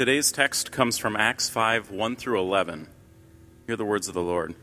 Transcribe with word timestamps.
Today's 0.00 0.32
text 0.32 0.72
comes 0.72 0.96
from 0.96 1.14
Acts 1.14 1.50
5 1.50 1.90
1 1.90 2.16
through 2.16 2.40
11. 2.40 2.86
Hear 3.66 3.76
the 3.76 3.84
words 3.84 4.08
of 4.08 4.14
the 4.14 4.22
Lord. 4.22 4.54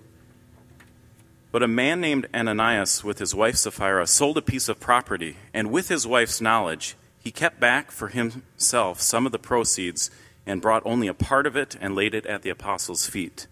But 1.52 1.62
a 1.62 1.68
man 1.68 2.02
named 2.02 2.26
Ananias, 2.34 3.04
with 3.04 3.20
his 3.20 3.36
wife 3.36 3.56
Sapphira, 3.56 4.08
sold 4.08 4.40
a 4.40 4.42
piece 4.42 4.68
of 4.68 4.80
property, 4.80 5.38
and 5.54 5.70
with 5.70 5.90
his 5.90 6.08
wife's 6.08 6.42
knowledge, 6.42 6.96
he 7.20 7.30
kept 7.30 7.60
back 7.60 7.92
for 7.92 8.08
himself 8.08 9.00
some 9.00 9.28
of 9.28 9.32
the 9.32 9.38
proceeds 9.38 10.10
and 10.48 10.60
brought 10.60 10.82
only 10.88 11.08
a 11.08 11.14
part 11.14 11.46
of 11.46 11.56
it 11.56 11.76
and 11.80 11.94
laid 11.94 12.16
it 12.16 12.26
at 12.26 12.42
the 12.42 12.50
apostles' 12.50 13.06
feet. 13.06 13.46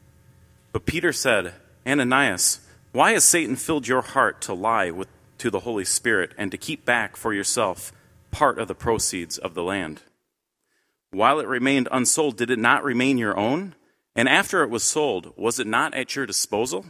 But 0.72 0.88
Peter 0.88 1.14
said, 1.14 1.54
Ananias, 1.86 2.62
why 2.94 3.12
has 3.12 3.24
Satan 3.24 3.58
filled 3.58 3.88
your 3.88 4.02
heart 4.02 4.42
to 4.42 4.56
lie 4.56 4.90
with, 4.90 5.10
to 5.38 5.52
the 5.52 5.60
Holy 5.60 5.86
Spirit 5.86 6.32
and 6.36 6.50
to 6.50 6.58
keep 6.58 6.84
back 6.84 7.16
for 7.16 7.32
yourself 7.32 7.92
part 8.32 8.58
of 8.58 8.68
the 8.68 8.74
proceeds 8.74 9.38
of 9.38 9.54
the 9.54 9.62
land? 9.62 10.02
While 11.16 11.40
it 11.40 11.48
remained 11.48 11.88
unsold, 11.94 12.36
did 12.36 12.52
it 12.52 12.60
not 12.60 12.84
remain 12.84 13.18
your 13.18 13.38
own? 13.40 13.76
And 14.18 14.28
after 14.28 14.64
it 14.64 14.70
was 14.70 14.84
sold, 14.84 15.32
was 15.38 15.62
it 15.62 15.66
not 15.66 15.94
at 15.94 16.14
your 16.14 16.26
disposal? 16.26 16.88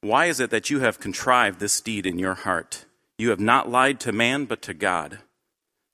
Why 0.00 0.26
is 0.26 0.40
it 0.40 0.48
that 0.48 0.70
you 0.70 0.80
have 0.80 0.98
contrived 0.98 1.60
this 1.60 1.78
deed 1.82 2.06
in 2.06 2.18
your 2.18 2.32
heart? 2.32 2.86
You 3.18 3.28
have 3.28 3.38
not 3.38 3.68
lied 3.68 4.00
to 4.00 4.12
man, 4.12 4.46
but 4.46 4.62
to 4.62 4.72
God. 4.72 5.18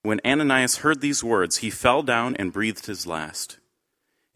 When 0.03 0.21
Ananias 0.25 0.77
heard 0.77 1.01
these 1.01 1.25
words, 1.25 1.57
he 1.57 1.71
fell 1.71 2.05
down 2.05 2.37
and 2.37 2.53
breathed 2.53 2.87
his 2.87 3.05
last. 3.05 3.59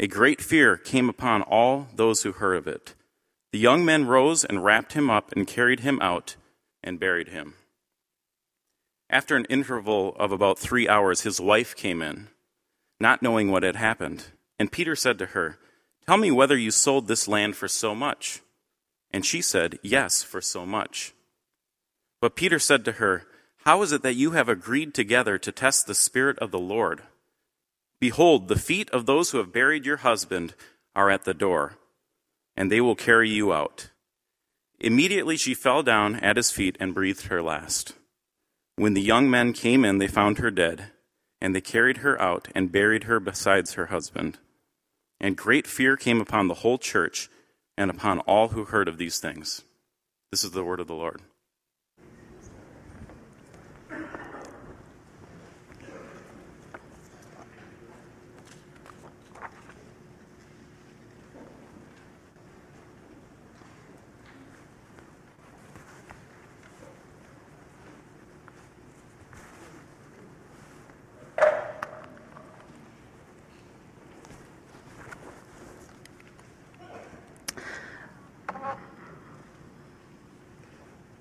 A 0.01 0.09
great 0.09 0.41
fear 0.41 0.77
came 0.77 1.09
upon 1.09 1.43
all 1.43 1.87
those 1.95 2.25
who 2.25 2.33
heard 2.33 2.57
of 2.57 2.67
it. 2.67 2.97
The 3.53 3.61
young 3.61 3.85
men 3.85 4.09
rose 4.09 4.45
and 4.45 4.65
wrapped 4.65 4.95
him 4.95 5.09
up 5.09 5.31
and 5.37 5.47
carried 5.47 5.81
him 5.81 6.01
out 6.03 6.35
and 6.83 6.99
buried 6.99 7.29
him. 7.29 7.55
After 9.09 9.37
an 9.37 9.45
interval 9.45 10.17
of 10.19 10.33
about 10.33 10.59
three 10.59 10.89
hours, 10.89 11.21
his 11.21 11.41
wife 11.41 11.77
came 11.77 12.03
in, 12.03 12.27
not 13.01 13.23
knowing 13.23 13.51
what 13.51 13.63
had 13.63 13.77
happened. 13.77 14.27
And 14.59 14.71
Peter 14.71 14.95
said 14.95 15.19
to 15.19 15.27
her, 15.27 15.59
Tell 16.07 16.17
me 16.17 16.31
whether 16.31 16.57
you 16.57 16.71
sold 16.71 17.09
this 17.09 17.27
land 17.27 17.57
for 17.57 17.67
so 17.69 17.95
much. 17.95 18.41
And 19.11 19.25
she 19.25 19.41
said, 19.41 19.79
Yes, 19.83 20.23
for 20.23 20.41
so 20.41 20.67
much. 20.67 21.15
But 22.21 22.37
Peter 22.37 22.59
said 22.59 22.85
to 22.85 22.93
her, 22.93 23.27
How 23.65 23.83
is 23.83 23.93
it 23.93 24.03
that 24.03 24.15
you 24.15 24.33
have 24.33 24.49
agreed 24.49 24.95
together 24.95 25.39
to 25.39 25.53
test 25.53 25.87
the 25.87 25.95
Spirit 25.95 26.39
of 26.39 26.51
the 26.51 26.59
Lord? 26.59 27.03
Behold, 27.99 28.49
the 28.49 28.59
feet 28.59 28.91
of 28.91 29.07
those 29.07 29.31
who 29.31 29.39
have 29.39 29.53
buried 29.53 29.87
your 29.87 29.99
husband 29.99 30.55
are 30.95 31.11
at 31.11 31.25
the 31.25 31.35
door, 31.35 31.79
and 32.57 32.71
they 32.71 32.81
will 32.81 32.97
carry 32.97 33.31
you 33.31 33.53
out. 33.53 33.91
Immediately 34.79 35.37
she 35.37 35.55
fell 35.55 35.83
down 35.83 36.17
at 36.17 36.37
his 36.37 36.51
feet 36.51 36.77
and 36.81 36.95
breathed 36.95 37.27
her 37.27 37.43
last. 37.43 37.95
When 38.77 38.95
the 38.95 39.03
young 39.03 39.31
men 39.31 39.53
came 39.53 39.85
in, 39.85 39.99
they 39.99 40.09
found 40.09 40.39
her 40.39 40.51
dead, 40.51 40.87
and 41.41 41.55
they 41.55 41.61
carried 41.61 41.99
her 41.99 42.21
out 42.21 42.49
and 42.55 42.73
buried 42.73 43.05
her 43.05 43.19
besides 43.19 43.75
her 43.75 43.87
husband. 43.87 44.39
And 45.21 45.37
great 45.37 45.67
fear 45.67 45.97
came 45.97 46.21
upon 46.21 46.49
the 46.49 46.55
whole 46.55 46.79
church 46.79 47.29
and 47.77 47.91
upon 47.91 48.21
all 48.21 48.49
who 48.49 48.65
heard 48.65 48.89
of 48.89 48.99
these 48.99 49.19
things. 49.19 49.63
This 50.31 50.45
is 50.45 50.53
the 50.53 50.65
word 50.65 50.81
of 50.81 50.87
the 50.87 50.95
Lord. 50.95 51.23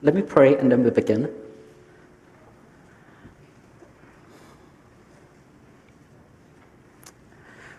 Let 0.10 0.16
me 0.16 0.24
pray 0.24 0.58
and 0.58 0.72
then 0.72 0.84
we 0.84 0.90
begin. 0.90 1.26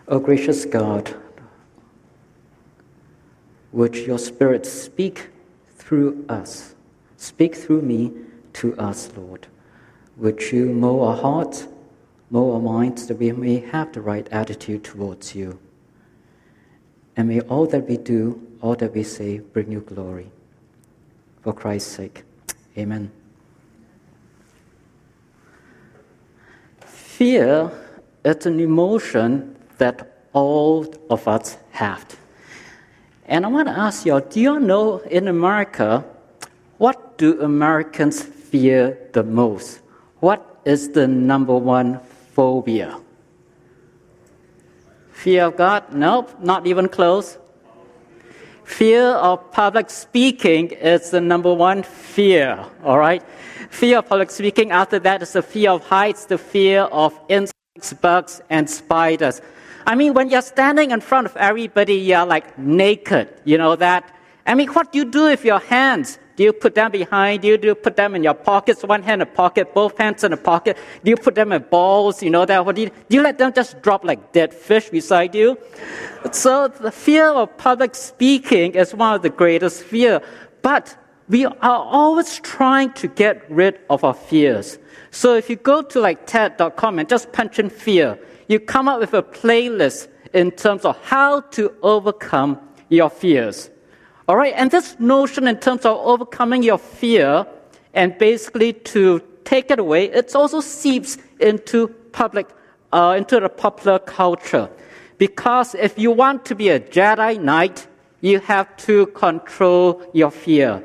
O 0.06 0.14
oh, 0.14 0.20
gracious 0.20 0.64
God, 0.64 1.12
would 3.72 3.96
your 3.96 4.16
Spirit 4.16 4.64
speak 4.64 5.30
through 5.74 6.24
us, 6.28 6.76
speak 7.16 7.56
through 7.56 7.82
me 7.82 8.12
to 8.52 8.78
us, 8.78 9.10
Lord. 9.16 9.48
Would 10.16 10.52
you 10.52 10.66
mold 10.66 11.08
our 11.08 11.16
hearts, 11.16 11.66
mold 12.30 12.54
our 12.54 12.60
minds, 12.60 13.08
that 13.08 13.16
we 13.16 13.32
may 13.32 13.58
have 13.58 13.92
the 13.92 14.02
right 14.02 14.28
attitude 14.30 14.84
towards 14.84 15.34
you. 15.34 15.58
And 17.16 17.26
may 17.26 17.40
all 17.40 17.66
that 17.66 17.88
we 17.88 17.96
do, 17.96 18.40
all 18.60 18.76
that 18.76 18.94
we 18.94 19.02
say, 19.02 19.40
bring 19.40 19.72
you 19.72 19.80
glory 19.80 20.30
for 21.42 21.52
Christ's 21.52 21.92
sake. 21.92 22.24
Amen. 22.76 23.10
Fear 26.80 27.70
is 28.24 28.46
an 28.46 28.60
emotion 28.60 29.56
that 29.78 30.24
all 30.32 30.86
of 31.10 31.26
us 31.28 31.56
have. 31.72 32.16
And 33.26 33.44
I 33.44 33.48
want 33.48 33.68
to 33.68 33.78
ask 33.78 34.06
you 34.06 34.20
do 34.20 34.40
you 34.40 34.60
know 34.60 34.98
in 34.98 35.28
America, 35.28 36.04
what 36.78 37.18
do 37.18 37.40
Americans 37.42 38.22
fear 38.22 38.98
the 39.12 39.22
most? 39.22 39.80
What 40.20 40.60
is 40.64 40.90
the 40.90 41.06
number 41.06 41.56
one 41.56 42.00
phobia? 42.34 42.98
Fear 45.12 45.44
of 45.46 45.56
God? 45.56 45.92
Nope, 45.92 46.30
not 46.40 46.66
even 46.66 46.88
close. 46.88 47.38
Fear 48.70 49.02
of 49.16 49.50
public 49.50 49.90
speaking 49.90 50.70
is 50.70 51.10
the 51.10 51.20
number 51.20 51.52
one 51.52 51.82
fear, 51.82 52.64
all 52.84 52.98
right? 52.98 53.22
Fear 53.68 53.98
of 53.98 54.08
public 54.08 54.30
speaking. 54.30 54.70
After 54.70 54.98
that 55.00 55.20
is 55.22 55.32
the 55.32 55.42
fear 55.42 55.72
of 55.72 55.84
heights, 55.84 56.26
the 56.26 56.38
fear 56.38 56.82
of 56.82 57.12
insects, 57.28 57.92
bugs, 58.00 58.40
and 58.48 58.70
spiders. 58.70 59.42
I 59.86 59.96
mean, 59.96 60.14
when 60.14 60.30
you're 60.30 60.40
standing 60.40 60.92
in 60.92 61.00
front 61.00 61.26
of 61.26 61.36
everybody, 61.36 61.96
you're 61.96 62.24
like 62.24 62.56
naked, 62.58 63.28
you 63.44 63.58
know 63.58 63.74
that? 63.76 64.14
I 64.46 64.54
mean, 64.54 64.68
what 64.68 64.92
do 64.92 65.00
you 65.00 65.04
do 65.04 65.24
with 65.24 65.44
your 65.44 65.58
hands? 65.58 66.18
Do 66.40 66.44
you 66.44 66.54
put 66.54 66.74
them 66.74 66.90
behind 66.90 67.44
you? 67.44 67.58
Do 67.58 67.68
you 67.68 67.74
put 67.74 67.96
them 67.96 68.14
in 68.14 68.24
your 68.24 68.32
pockets? 68.32 68.82
One 68.82 69.02
hand 69.02 69.20
in 69.20 69.28
a 69.28 69.30
pocket, 69.30 69.74
both 69.74 69.98
hands 69.98 70.24
in 70.24 70.32
a 70.32 70.38
pocket? 70.38 70.78
Do 71.04 71.10
you 71.10 71.16
put 71.18 71.34
them 71.34 71.52
in 71.52 71.62
balls? 71.64 72.22
You 72.22 72.30
know 72.30 72.46
that? 72.46 72.64
What 72.64 72.76
do 72.76 72.80
you, 72.80 72.88
do 72.88 73.16
you 73.18 73.22
let 73.22 73.36
them 73.36 73.52
just 73.52 73.82
drop 73.82 74.06
like 74.06 74.32
dead 74.32 74.54
fish 74.54 74.88
beside 74.88 75.34
you? 75.34 75.58
So 76.32 76.68
the 76.68 76.90
fear 76.90 77.26
of 77.28 77.54
public 77.58 77.94
speaking 77.94 78.72
is 78.72 78.94
one 78.94 79.16
of 79.16 79.20
the 79.20 79.28
greatest 79.28 79.82
fear. 79.82 80.22
But 80.62 80.96
we 81.28 81.44
are 81.44 81.54
always 81.60 82.38
trying 82.38 82.94
to 82.94 83.08
get 83.08 83.44
rid 83.50 83.78
of 83.90 84.02
our 84.02 84.14
fears. 84.14 84.78
So 85.10 85.34
if 85.34 85.50
you 85.50 85.56
go 85.56 85.82
to 85.82 86.00
like 86.00 86.26
TED.com 86.26 87.00
and 87.00 87.06
just 87.06 87.32
punch 87.32 87.58
in 87.58 87.68
fear, 87.68 88.18
you 88.48 88.60
come 88.60 88.88
up 88.88 89.00
with 89.00 89.12
a 89.12 89.22
playlist 89.22 90.08
in 90.32 90.52
terms 90.52 90.86
of 90.86 90.96
how 91.04 91.42
to 91.52 91.70
overcome 91.82 92.58
your 92.88 93.10
fears. 93.10 93.68
All 94.30 94.36
right, 94.36 94.54
and 94.56 94.70
this 94.70 94.94
notion 95.00 95.48
in 95.48 95.58
terms 95.58 95.84
of 95.84 95.98
overcoming 96.06 96.62
your 96.62 96.78
fear 96.78 97.44
and 97.94 98.16
basically 98.16 98.72
to 98.94 99.20
take 99.42 99.72
it 99.72 99.80
away, 99.80 100.04
it 100.04 100.32
also 100.36 100.60
seeps 100.60 101.18
into 101.40 101.88
public, 102.12 102.46
uh, 102.92 103.16
into 103.18 103.40
the 103.40 103.48
popular 103.48 103.98
culture. 103.98 104.70
Because 105.18 105.74
if 105.74 105.98
you 105.98 106.12
want 106.12 106.44
to 106.44 106.54
be 106.54 106.68
a 106.68 106.78
Jedi 106.78 107.42
Knight, 107.42 107.88
you 108.20 108.38
have 108.38 108.76
to 108.86 109.06
control 109.06 110.00
your 110.12 110.30
fear. 110.30 110.80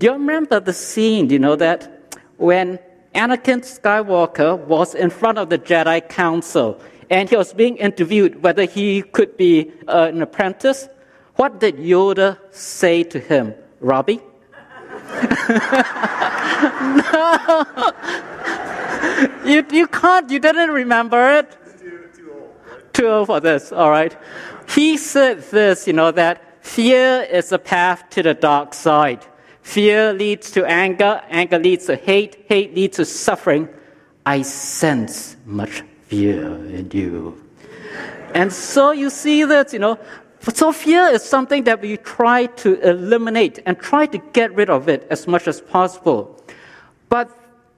Do 0.00 0.06
you 0.06 0.14
remember 0.14 0.58
the 0.58 0.72
scene, 0.72 1.30
you 1.30 1.38
know, 1.38 1.54
that 1.54 2.16
when 2.38 2.80
Anakin 3.14 3.60
Skywalker 3.60 4.58
was 4.58 4.96
in 4.96 5.10
front 5.10 5.38
of 5.38 5.50
the 5.50 5.58
Jedi 5.60 6.08
Council 6.08 6.80
and 7.10 7.30
he 7.30 7.36
was 7.36 7.52
being 7.52 7.76
interviewed 7.76 8.42
whether 8.42 8.64
he 8.64 9.02
could 9.02 9.36
be 9.36 9.70
uh, 9.86 10.10
an 10.12 10.20
apprentice? 10.20 10.88
What 11.36 11.60
did 11.60 11.76
Yoda 11.76 12.38
say 12.50 13.02
to 13.04 13.18
him, 13.18 13.54
Robbie? 13.80 14.20
no. 17.08 17.66
You, 19.44 19.64
you 19.70 19.86
can't, 19.88 20.30
you 20.30 20.38
didn't 20.38 20.70
remember 20.70 21.38
it? 21.38 21.56
Too, 21.80 22.08
too 22.14 22.32
old. 22.32 22.50
Right? 22.66 22.94
Too 22.94 23.06
old 23.08 23.26
for 23.26 23.40
this, 23.40 23.72
all 23.72 23.90
right. 23.90 24.16
He 24.68 24.96
said 24.96 25.42
this, 25.50 25.86
you 25.86 25.92
know, 25.92 26.10
that 26.12 26.64
fear 26.64 27.22
is 27.22 27.50
a 27.52 27.58
path 27.58 28.08
to 28.10 28.22
the 28.22 28.34
dark 28.34 28.74
side. 28.74 29.24
Fear 29.62 30.14
leads 30.14 30.50
to 30.52 30.64
anger, 30.64 31.22
anger 31.28 31.58
leads 31.58 31.86
to 31.86 31.96
hate, 31.96 32.44
hate 32.48 32.74
leads 32.74 32.96
to 32.96 33.04
suffering. 33.04 33.68
I 34.24 34.42
sense 34.42 35.36
much 35.44 35.82
fear 36.06 36.46
in 36.46 36.90
you. 36.92 37.42
And 38.34 38.52
so 38.52 38.92
you 38.92 39.10
see 39.10 39.44
that, 39.44 39.72
you 39.72 39.78
know, 39.78 39.98
so 40.50 40.72
fear 40.72 41.06
is 41.06 41.22
something 41.22 41.64
that 41.64 41.80
we 41.80 41.96
try 41.98 42.46
to 42.46 42.80
eliminate 42.80 43.60
and 43.64 43.78
try 43.78 44.06
to 44.06 44.18
get 44.32 44.54
rid 44.54 44.70
of 44.70 44.88
it 44.88 45.06
as 45.10 45.26
much 45.26 45.46
as 45.46 45.60
possible. 45.60 46.42
But 47.08 47.30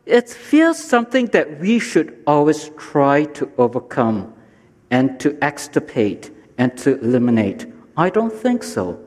it's 0.07 0.35
fear 0.35 0.75
something 0.75 1.27
that 1.27 1.61
we 1.61 1.79
should 1.79 2.23
always 2.27 2.71
try 2.77 3.25
to 3.25 3.51
overcome. 3.59 4.35
and 4.91 5.19
to 5.19 5.37
extirpate 5.43 6.31
and 6.57 6.77
to 6.79 7.01
eliminate? 7.01 7.67
I 7.97 8.11
don't 8.11 8.33
think 8.33 8.63
so. 8.63 9.01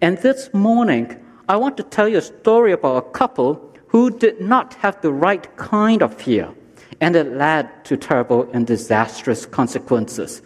And 0.00 0.18
this 0.18 0.52
morning, 0.52 1.06
I 1.48 1.56
want 1.56 1.76
to 1.76 1.84
tell 1.84 2.08
you 2.08 2.18
a 2.18 2.22
story 2.22 2.72
about 2.72 2.96
a 2.96 3.10
couple 3.10 3.46
who 3.86 4.10
did 4.10 4.40
not 4.40 4.74
have 4.74 5.00
the 5.02 5.12
right 5.12 5.46
kind 5.56 6.02
of 6.02 6.12
fear, 6.14 6.48
and 7.00 7.14
it 7.14 7.28
led 7.36 7.84
to 7.84 7.96
terrible 7.96 8.48
and 8.52 8.66
disastrous 8.66 9.46
consequences. 9.46 10.42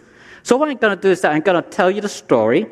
So, 0.49 0.57
what 0.57 0.67
I'm 0.67 0.77
going 0.77 0.97
to 0.97 0.99
do 0.99 1.11
is 1.11 1.21
that 1.21 1.31
I'm 1.31 1.43
going 1.43 1.61
to 1.63 1.69
tell 1.69 1.91
you 1.91 2.01
the 2.01 2.09
story, 2.09 2.65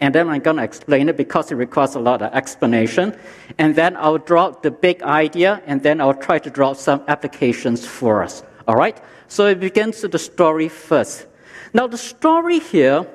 and 0.00 0.14
then 0.14 0.30
I'm 0.30 0.40
going 0.40 0.56
to 0.56 0.62
explain 0.62 1.10
it 1.10 1.16
because 1.18 1.52
it 1.52 1.56
requires 1.56 1.94
a 1.94 2.00
lot 2.00 2.22
of 2.22 2.32
explanation. 2.32 3.14
And 3.58 3.76
then 3.76 3.98
I'll 3.98 4.16
draw 4.16 4.52
the 4.52 4.70
big 4.70 5.02
idea, 5.02 5.60
and 5.66 5.82
then 5.82 6.00
I'll 6.00 6.14
try 6.14 6.38
to 6.38 6.48
draw 6.48 6.72
some 6.72 7.02
applications 7.06 7.84
for 7.84 8.22
us. 8.22 8.42
All 8.66 8.76
right? 8.76 8.98
So 9.28 9.44
it 9.44 9.60
begins 9.60 10.02
with 10.02 10.12
the 10.12 10.18
story 10.18 10.70
first. 10.70 11.26
Now, 11.74 11.86
the 11.86 11.98
story 11.98 12.60
here 12.60 13.06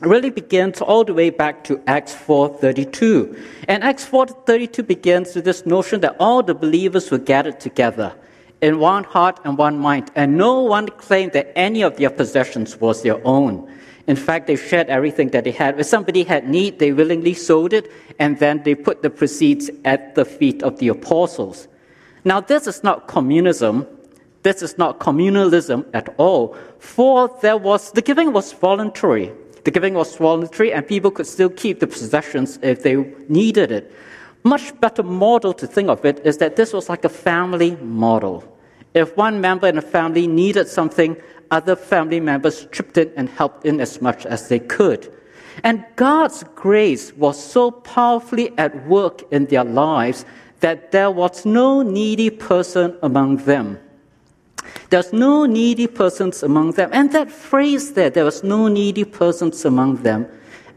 really 0.00 0.30
begins 0.30 0.80
all 0.80 1.02
the 1.02 1.12
way 1.12 1.30
back 1.30 1.64
to 1.64 1.82
Acts 1.88 2.14
4:32. 2.14 3.36
And 3.66 3.82
Acts 3.82 4.04
4:32 4.04 4.84
begins 4.84 5.34
with 5.34 5.44
this 5.44 5.66
notion 5.66 6.02
that 6.02 6.14
all 6.20 6.40
the 6.40 6.54
believers 6.54 7.10
were 7.10 7.18
gathered 7.18 7.58
together 7.58 8.14
in 8.60 8.78
one 8.78 9.04
heart 9.04 9.40
and 9.44 9.58
one 9.58 9.78
mind, 9.78 10.10
and 10.14 10.36
no 10.36 10.62
one 10.62 10.88
claimed 10.88 11.32
that 11.32 11.52
any 11.56 11.82
of 11.82 11.96
their 11.96 12.10
possessions 12.10 12.80
was 12.80 13.02
their 13.02 13.24
own. 13.26 13.70
In 14.06 14.16
fact, 14.16 14.46
they 14.46 14.56
shared 14.56 14.88
everything 14.88 15.30
that 15.30 15.44
they 15.44 15.50
had. 15.50 15.78
If 15.80 15.86
somebody 15.86 16.22
had 16.22 16.48
need, 16.48 16.78
they 16.78 16.92
willingly 16.92 17.34
sold 17.34 17.72
it, 17.72 17.90
and 18.18 18.38
then 18.38 18.62
they 18.62 18.74
put 18.74 19.02
the 19.02 19.10
proceeds 19.10 19.68
at 19.84 20.14
the 20.14 20.24
feet 20.24 20.62
of 20.62 20.78
the 20.78 20.88
apostles. 20.88 21.68
Now, 22.24 22.40
this 22.40 22.66
is 22.66 22.82
not 22.82 23.08
communism. 23.08 23.86
This 24.42 24.62
is 24.62 24.78
not 24.78 25.00
communalism 25.00 25.86
at 25.92 26.14
all. 26.18 26.56
For 26.78 27.36
there 27.42 27.56
was, 27.56 27.90
the 27.92 28.02
giving 28.02 28.32
was 28.32 28.52
voluntary. 28.52 29.32
The 29.64 29.72
giving 29.72 29.94
was 29.94 30.14
voluntary, 30.16 30.72
and 30.72 30.86
people 30.86 31.10
could 31.10 31.26
still 31.26 31.50
keep 31.50 31.80
the 31.80 31.88
possessions 31.88 32.58
if 32.62 32.84
they 32.84 32.96
needed 33.28 33.72
it. 33.72 33.92
Much 34.46 34.78
better 34.80 35.02
model 35.02 35.52
to 35.52 35.66
think 35.66 35.88
of 35.88 36.04
it 36.04 36.24
is 36.24 36.38
that 36.38 36.54
this 36.54 36.72
was 36.72 36.88
like 36.88 37.04
a 37.04 37.08
family 37.08 37.74
model. 37.82 38.44
If 38.94 39.16
one 39.16 39.40
member 39.40 39.66
in 39.66 39.76
a 39.76 39.82
family 39.82 40.28
needed 40.28 40.68
something, 40.68 41.16
other 41.50 41.74
family 41.74 42.20
members 42.20 42.68
chipped 42.70 42.96
in 42.96 43.10
and 43.16 43.28
helped 43.28 43.66
in 43.66 43.80
as 43.80 44.00
much 44.00 44.24
as 44.24 44.48
they 44.48 44.60
could. 44.60 45.12
And 45.64 45.84
God's 45.96 46.44
grace 46.54 47.12
was 47.14 47.42
so 47.42 47.72
powerfully 47.72 48.56
at 48.56 48.86
work 48.86 49.24
in 49.32 49.46
their 49.46 49.64
lives 49.64 50.24
that 50.60 50.92
there 50.92 51.10
was 51.10 51.44
no 51.44 51.82
needy 51.82 52.30
person 52.30 52.96
among 53.02 53.38
them. 53.38 53.80
There's 54.90 55.12
no 55.12 55.44
needy 55.44 55.88
persons 55.88 56.44
among 56.44 56.72
them. 56.78 56.90
And 56.92 57.10
that 57.10 57.32
phrase 57.32 57.94
there, 57.94 58.10
there 58.10 58.24
was 58.24 58.44
no 58.44 58.68
needy 58.68 59.02
persons 59.02 59.64
among 59.64 60.04
them, 60.04 60.28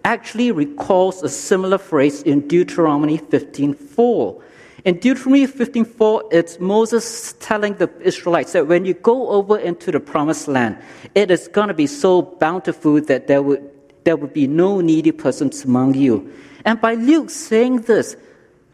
actually 0.06 0.52
recalls 0.52 1.24
a 1.24 1.30
similar 1.30 1.78
phrase 1.78 2.22
in 2.24 2.48
Deuteronomy 2.48 3.18
15:4. 3.18 4.42
In 4.86 5.00
Deuteronomy 5.00 5.46
15:4, 5.46 6.24
it's 6.32 6.60
Moses 6.60 7.36
telling 7.40 7.76
the 7.76 7.90
Israelites 8.02 8.54
that 8.54 8.68
when 8.68 8.86
you 8.86 8.94
go 8.94 9.30
over 9.30 9.58
into 9.58 9.92
the 9.92 10.00
promised 10.00 10.48
land, 10.48 10.78
it 11.16 11.30
is 11.30 11.48
going 11.48 11.68
to 11.68 11.74
be 11.74 11.88
so 11.88 12.22
bountiful 12.22 13.02
that 13.02 13.28
there 13.28 13.42
would, 13.42 13.70
there 14.06 14.16
would 14.16 14.34
be 14.34 14.48
no 14.48 14.80
needy 14.80 15.12
persons 15.12 15.66
among 15.66 15.96
you. 15.96 16.32
And 16.66 16.80
by 16.80 16.94
Luke 16.96 17.30
saying 17.30 17.82
this, 17.82 18.16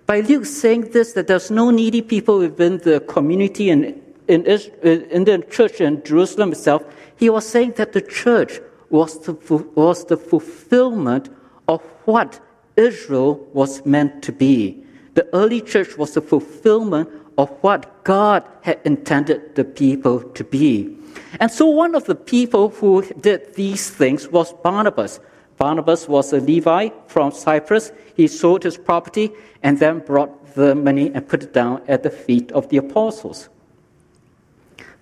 by 0.05 0.21
Luke 0.21 0.45
saying 0.45 0.91
this, 0.91 1.13
that 1.13 1.27
there's 1.27 1.49
no 1.49 1.71
needy 1.71 2.01
people 2.01 2.39
within 2.39 2.77
the 2.79 2.99
community 3.01 3.69
and 3.69 4.01
in, 4.27 4.45
in 4.45 5.23
the 5.23 5.45
church 5.49 5.81
in 5.81 6.03
Jerusalem 6.03 6.51
itself, 6.51 6.83
he 7.15 7.29
was 7.29 7.47
saying 7.47 7.73
that 7.77 7.93
the 7.93 8.01
church 8.01 8.59
was 8.95 9.19
the, 9.25 9.33
was 9.75 10.05
the 10.05 10.17
fulfillment 10.17 11.29
of 11.67 11.81
what 12.05 12.39
Israel 12.77 13.35
was 13.53 13.85
meant 13.85 14.23
to 14.23 14.31
be. 14.31 14.81
The 15.15 15.27
early 15.33 15.61
church 15.61 15.97
was 15.97 16.13
the 16.13 16.21
fulfillment 16.21 17.09
of 17.37 17.49
what 17.61 18.03
God 18.03 18.43
had 18.61 18.79
intended 18.85 19.55
the 19.55 19.65
people 19.65 20.21
to 20.21 20.43
be. 20.43 20.95
And 21.39 21.51
so 21.51 21.65
one 21.67 21.93
of 21.95 22.05
the 22.05 22.15
people 22.15 22.69
who 22.69 23.03
did 23.19 23.55
these 23.55 23.89
things 23.89 24.29
was 24.29 24.53
Barnabas. 24.63 25.19
Barnabas 25.57 26.07
was 26.07 26.31
a 26.33 26.39
Levi 26.39 26.89
from 27.07 27.31
Cyprus. 27.31 27.91
He 28.15 28.27
sold 28.27 28.63
his 28.63 28.77
property 28.77 29.31
and 29.63 29.79
then 29.79 29.99
brought 29.99 30.55
the 30.55 30.75
money 30.75 31.11
and 31.13 31.27
put 31.27 31.43
it 31.43 31.53
down 31.53 31.81
at 31.87 32.03
the 32.03 32.09
feet 32.09 32.51
of 32.51 32.69
the 32.69 32.77
apostles. 32.77 33.49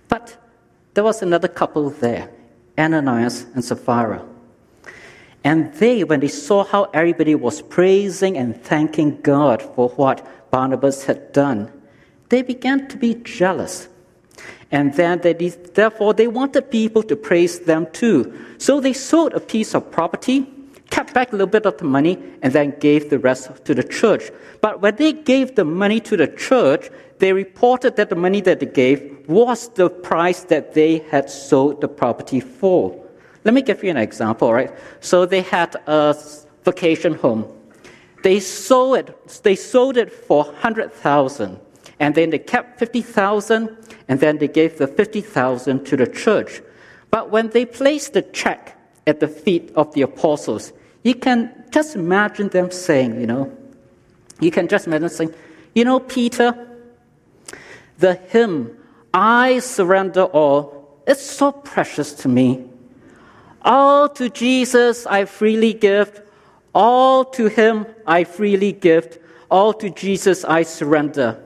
But 0.08 0.36
there 0.94 1.04
was 1.04 1.22
another 1.22 1.48
couple 1.48 1.90
there, 1.90 2.30
Ananias 2.78 3.46
and 3.54 3.64
Sapphira. 3.64 4.24
And 5.44 5.74
they, 5.74 6.04
when 6.04 6.20
they 6.20 6.28
saw 6.28 6.64
how 6.64 6.84
everybody 6.94 7.34
was 7.34 7.60
praising 7.60 8.38
and 8.38 8.60
thanking 8.62 9.20
God 9.20 9.62
for 9.62 9.90
what 9.90 10.26
Barnabas 10.50 11.04
had 11.04 11.32
done, 11.32 11.70
they 12.30 12.42
began 12.42 12.88
to 12.88 12.96
be 12.96 13.14
jealous. 13.14 13.88
And 14.70 14.94
then 14.94 15.20
they, 15.20 15.34
therefore 15.34 16.14
they 16.14 16.26
wanted 16.26 16.70
people 16.70 17.02
to 17.04 17.14
praise 17.14 17.60
them 17.60 17.86
too. 17.92 18.32
So 18.58 18.80
they 18.80 18.94
sold 18.94 19.34
a 19.34 19.40
piece 19.40 19.74
of 19.74 19.90
property, 19.90 20.46
kept 20.90 21.12
back 21.12 21.28
a 21.28 21.32
little 21.32 21.46
bit 21.46 21.66
of 21.66 21.76
the 21.76 21.84
money, 21.84 22.18
and 22.40 22.52
then 22.52 22.78
gave 22.80 23.10
the 23.10 23.18
rest 23.18 23.50
to 23.66 23.74
the 23.74 23.84
church. 23.84 24.30
But 24.62 24.80
when 24.80 24.96
they 24.96 25.12
gave 25.12 25.54
the 25.54 25.64
money 25.64 26.00
to 26.00 26.16
the 26.16 26.28
church, 26.28 26.88
they 27.18 27.32
reported 27.32 27.96
that 27.96 28.10
the 28.10 28.16
money 28.16 28.40
that 28.42 28.60
they 28.60 28.66
gave 28.66 29.28
was 29.28 29.68
the 29.74 29.88
price 29.88 30.44
that 30.44 30.74
they 30.74 30.98
had 31.10 31.30
sold 31.30 31.80
the 31.80 31.88
property 31.88 32.40
for. 32.40 33.00
Let 33.44 33.54
me 33.54 33.62
give 33.62 33.84
you 33.84 33.90
an 33.90 33.96
example, 33.96 34.52
right? 34.52 34.72
So 35.00 35.26
they 35.26 35.42
had 35.42 35.76
a 35.86 36.16
vacation 36.64 37.14
home. 37.14 37.46
They 38.22 38.40
sold 38.40 38.98
it, 38.98 39.40
they 39.42 39.54
sold 39.54 39.96
it 39.96 40.10
for 40.10 40.44
100,000 40.44 41.60
and 42.00 42.14
then 42.14 42.30
they 42.30 42.38
kept 42.38 42.78
50,000 42.78 43.76
and 44.08 44.20
then 44.20 44.38
they 44.38 44.48
gave 44.48 44.78
the 44.78 44.86
50,000 44.86 45.84
to 45.84 45.96
the 45.96 46.06
church. 46.06 46.62
But 47.10 47.30
when 47.30 47.50
they 47.50 47.66
placed 47.66 48.14
the 48.14 48.22
check 48.22 48.76
at 49.06 49.20
the 49.20 49.28
feet 49.28 49.70
of 49.76 49.92
the 49.94 50.02
apostles, 50.02 50.72
you 51.02 51.14
can 51.14 51.64
just 51.70 51.94
imagine 51.94 52.48
them 52.48 52.70
saying, 52.70 53.20
you 53.20 53.26
know, 53.26 53.54
you 54.40 54.50
can 54.50 54.68
just 54.68 54.86
imagine 54.86 55.10
saying, 55.10 55.34
you 55.74 55.84
know, 55.84 56.00
Peter, 56.00 56.73
the 57.98 58.14
hymn, 58.14 58.76
I 59.12 59.60
surrender 59.60 60.24
all, 60.24 61.02
is 61.06 61.20
so 61.20 61.52
precious 61.52 62.12
to 62.14 62.28
me. 62.28 62.64
All 63.62 64.08
to 64.10 64.28
Jesus 64.28 65.06
I 65.06 65.24
freely 65.24 65.72
give, 65.72 66.22
all 66.74 67.24
to 67.26 67.46
Him 67.46 67.86
I 68.06 68.24
freely 68.24 68.72
give, 68.72 69.18
all 69.50 69.72
to 69.74 69.90
Jesus 69.90 70.44
I 70.44 70.62
surrender. 70.62 71.40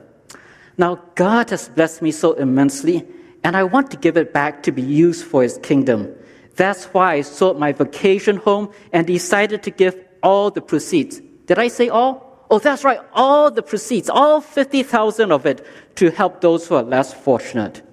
Now, 0.77 1.01
God 1.15 1.49
has 1.51 1.69
blessed 1.69 2.01
me 2.01 2.11
so 2.11 2.33
immensely, 2.33 3.05
and 3.43 3.55
I 3.55 3.63
want 3.63 3.91
to 3.91 3.97
give 3.97 4.17
it 4.17 4.33
back 4.33 4.63
to 4.63 4.71
be 4.71 4.81
used 4.81 5.25
for 5.25 5.43
His 5.43 5.57
kingdom. 5.59 6.13
That's 6.55 6.85
why 6.85 7.13
I 7.15 7.21
sold 7.21 7.59
my 7.59 7.71
vacation 7.71 8.37
home 8.37 8.71
and 8.91 9.07
decided 9.07 9.63
to 9.63 9.71
give 9.71 9.95
all 10.21 10.51
the 10.51 10.61
proceeds. 10.61 11.21
Did 11.45 11.59
I 11.59 11.69
say 11.69 11.89
all? 11.89 12.28
Oh, 12.49 12.57
that's 12.59 12.83
right, 12.83 12.99
all 13.13 13.51
the 13.51 13.61
proceeds, 13.61 14.09
all 14.09 14.41
50,000 14.41 15.31
of 15.31 15.45
it, 15.45 15.65
to 15.95 16.09
help 16.09 16.41
those 16.41 16.67
who 16.67 16.75
are 16.75 16.83
less 16.83 17.13
fortunate. 17.13 17.83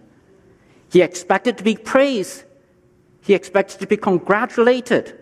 He 0.90 1.02
expected 1.02 1.58
to 1.58 1.64
be 1.64 1.76
praised, 1.76 2.44
he 3.20 3.34
expected 3.34 3.80
to 3.80 3.86
be 3.86 3.96
congratulated. 3.96 5.18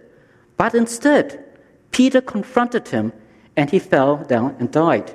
But 0.56 0.74
instead, 0.74 1.44
Peter 1.90 2.20
confronted 2.20 2.88
him 2.88 3.12
and 3.56 3.70
he 3.70 3.78
fell 3.78 4.18
down 4.18 4.56
and 4.60 4.70
died. 4.70 5.12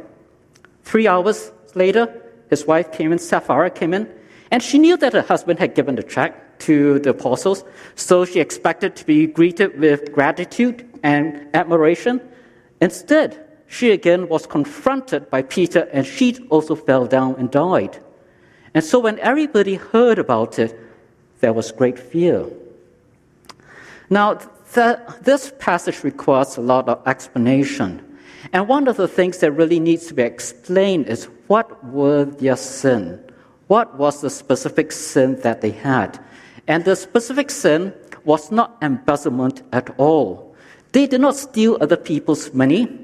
Three 0.83 1.07
hours 1.07 1.51
later, 1.75 2.21
his 2.49 2.65
wife 2.65 2.91
came 2.91 3.11
in, 3.11 3.19
Sapphira 3.19 3.69
came 3.69 3.93
in, 3.93 4.09
and 4.51 4.63
she 4.63 4.79
knew 4.79 4.97
that 4.97 5.13
her 5.13 5.21
husband 5.21 5.59
had 5.59 5.75
given 5.75 5.95
the 5.95 6.03
check 6.03 6.59
to 6.59 6.99
the 6.99 7.11
apostles, 7.11 7.63
so 7.95 8.25
she 8.25 8.39
expected 8.39 8.95
to 8.95 9.05
be 9.05 9.27
greeted 9.27 9.79
with 9.79 10.11
gratitude 10.11 10.89
and 11.03 11.47
admiration. 11.53 12.19
Instead, 12.81 13.48
she 13.69 13.91
again 13.91 14.27
was 14.27 14.47
confronted 14.47 15.29
by 15.29 15.43
Peter 15.43 15.87
and 15.93 16.05
she 16.05 16.35
also 16.49 16.75
fell 16.75 17.05
down 17.05 17.35
and 17.37 17.51
died. 17.51 17.99
And 18.73 18.83
so 18.83 18.99
when 18.99 19.19
everybody 19.19 19.75
heard 19.75 20.19
about 20.19 20.59
it, 20.59 20.77
there 21.39 21.53
was 21.53 21.71
great 21.71 21.97
fear. 21.97 22.45
Now, 24.09 24.39
the, 24.73 24.99
this 25.21 25.53
passage 25.59 26.03
requires 26.03 26.57
a 26.57 26.61
lot 26.61 26.89
of 26.89 27.07
explanation. 27.07 28.03
And 28.53 28.67
one 28.67 28.87
of 28.87 28.97
the 28.97 29.07
things 29.07 29.37
that 29.39 29.51
really 29.51 29.79
needs 29.79 30.07
to 30.07 30.13
be 30.15 30.23
explained 30.23 31.07
is 31.07 31.25
what 31.47 31.85
were 31.85 32.25
their 32.25 32.55
sin? 32.55 33.23
What 33.67 33.97
was 33.97 34.21
the 34.21 34.29
specific 34.31 34.91
sin 34.91 35.39
that 35.41 35.61
they 35.61 35.71
had? 35.71 36.19
And 36.67 36.85
the 36.85 36.95
specific 36.95 37.51
sin 37.51 37.93
was 38.25 38.51
not 38.51 38.77
embezzlement 38.81 39.61
at 39.71 39.93
all. 39.99 40.55
They 40.91 41.05
did 41.05 41.21
not 41.21 41.35
steal 41.35 41.77
other 41.79 41.97
people's 41.97 42.51
money. 42.53 42.98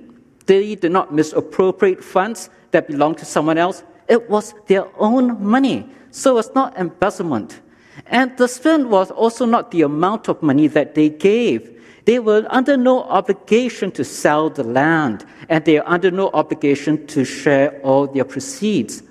They 0.45 0.75
did 0.75 0.91
not 0.91 1.13
misappropriate 1.13 2.03
funds 2.03 2.49
that 2.71 2.87
belonged 2.87 3.17
to 3.19 3.25
someone 3.25 3.57
else. 3.57 3.83
It 4.07 4.29
was 4.29 4.53
their 4.67 4.85
own 4.99 5.43
money. 5.43 5.89
So 6.11 6.37
it's 6.37 6.53
not 6.53 6.77
embezzlement. 6.77 7.61
And 8.07 8.37
the 8.37 8.47
sin 8.47 8.89
was 8.89 9.11
also 9.11 9.45
not 9.45 9.71
the 9.71 9.81
amount 9.81 10.27
of 10.27 10.41
money 10.41 10.67
that 10.67 10.95
they 10.95 11.09
gave. 11.09 11.71
They 12.05 12.19
were 12.19 12.45
under 12.49 12.77
no 12.77 13.03
obligation 13.03 13.91
to 13.93 14.03
sell 14.03 14.49
the 14.49 14.63
land, 14.63 15.25
and 15.49 15.65
they 15.65 15.79
are 15.79 15.87
under 15.87 16.11
no 16.11 16.29
obligation 16.29 17.07
to 17.07 17.25
share 17.25 17.79
all 17.81 18.05
their 18.05 18.25
proceeds. 18.25 19.01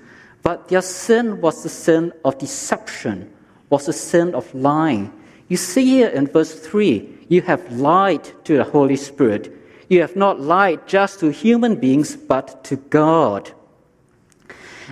But 0.43 0.69
their 0.69 0.83
sin 0.83 1.41
was 1.41 1.63
the 1.63 1.69
sin 1.69 2.13
of 2.25 2.39
deception, 2.39 3.33
was 3.71 3.87
the 3.87 3.93
sin 3.93 4.35
of 4.35 4.55
lying. 4.55 5.13
You 5.49 5.57
see 5.57 5.85
here 5.85 6.09
in 6.09 6.27
verse 6.27 6.55
3 6.55 7.27
you 7.29 7.43
have 7.43 7.73
lied 7.73 8.25
to 8.45 8.57
the 8.57 8.65
Holy 8.65 8.97
Spirit. 8.97 9.54
You 9.89 10.01
have 10.01 10.17
not 10.17 10.41
lied 10.41 10.87
just 10.87 11.21
to 11.21 11.31
human 11.31 11.77
beings, 11.77 12.17
but 12.17 12.65
to 12.65 12.77
God. 12.77 13.53